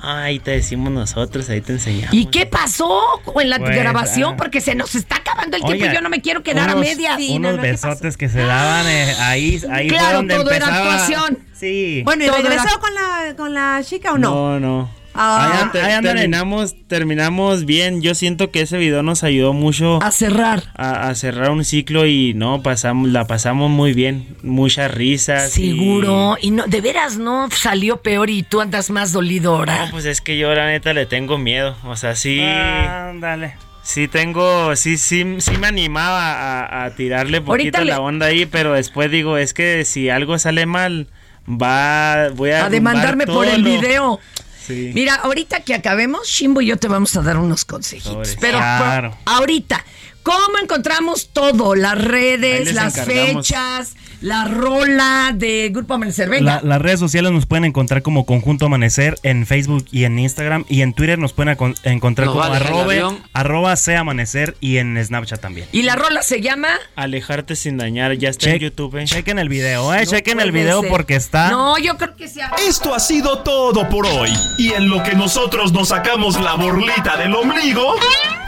[0.00, 2.14] Ahí te decimos nosotros, ahí te enseñamos.
[2.14, 3.00] ¿Y qué pasó
[3.40, 4.34] en la Pues, grabación?
[4.34, 4.36] ah.
[4.36, 6.86] Porque se nos está acabando el tiempo y yo no me quiero quedar a unos-
[6.86, 7.18] medias.
[7.30, 10.92] unos besotes que se daban eh, ahí, ahí fue Claro, donde todo era empezaba.
[10.94, 11.38] actuación.
[11.58, 12.02] Sí.
[12.04, 14.30] Bueno, ¿y regresó era- con la, con la chica o no?
[14.30, 14.98] No, no.
[15.20, 15.68] Ah.
[15.74, 18.02] Ahí terminamos, terminamos bien.
[18.02, 20.62] Yo siento que ese video nos ayudó mucho A cerrar.
[20.76, 24.36] a, a cerrar un ciclo y no, pasamos, la pasamos muy bien.
[24.44, 25.50] Muchas risas.
[25.50, 26.36] Seguro.
[26.40, 29.86] Y no, de veras no salió peor y tú andas más dolido ahora.
[29.86, 31.74] No, pues es que yo la neta le tengo miedo.
[31.84, 32.38] O sea, sí.
[32.40, 33.56] Ándale.
[33.82, 38.26] Sí tengo, sí, sí, sí me animaba a, a tirarle Ahorita poquito le- la onda
[38.26, 41.08] ahí, pero después digo, es que si algo sale mal,
[41.48, 44.20] va, voy a, a demandarme por el video.
[44.66, 44.90] Sí.
[44.94, 48.36] Mira, ahorita que acabemos, Shimbo y yo te vamos a dar unos consejitos.
[48.40, 49.10] Pero Claro.
[49.24, 49.82] por- ahorita,
[50.22, 51.74] ¿cómo encontramos todo?
[51.74, 53.46] Las redes, las encargamos.
[53.48, 56.28] fechas, la rola de Grupo Amanecer.
[56.28, 56.56] Venga.
[56.56, 60.64] La- las redes sociales nos pueden encontrar como Conjunto Amanecer en Facebook y en Instagram
[60.68, 65.40] y en Twitter nos pueden encontrar Nos como arroba, arroba sea amanecer y en Snapchat
[65.40, 65.68] también.
[65.72, 66.68] Y la rola se llama...
[66.96, 68.96] Alejarte sin dañar, ya está en Check- YouTube.
[68.96, 69.04] ¿eh?
[69.04, 70.90] Chequen el video, eh, No chequen el video ser.
[70.90, 72.50] porque está No, yo creo que sea...
[72.66, 74.30] Esto ha sido todo por hoy.
[74.58, 77.94] Y en lo que nosotros nos sacamos la borlita del ombligo,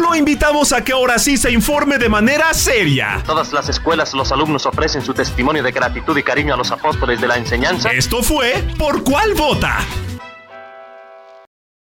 [0.01, 3.23] lo invitamos a que ahora sí se informe de manera seria.
[3.27, 7.21] todas las escuelas los alumnos ofrecen su testimonio de gratitud y cariño a los apóstoles
[7.21, 7.91] de la enseñanza.
[7.91, 9.77] Esto fue Por cuál vota.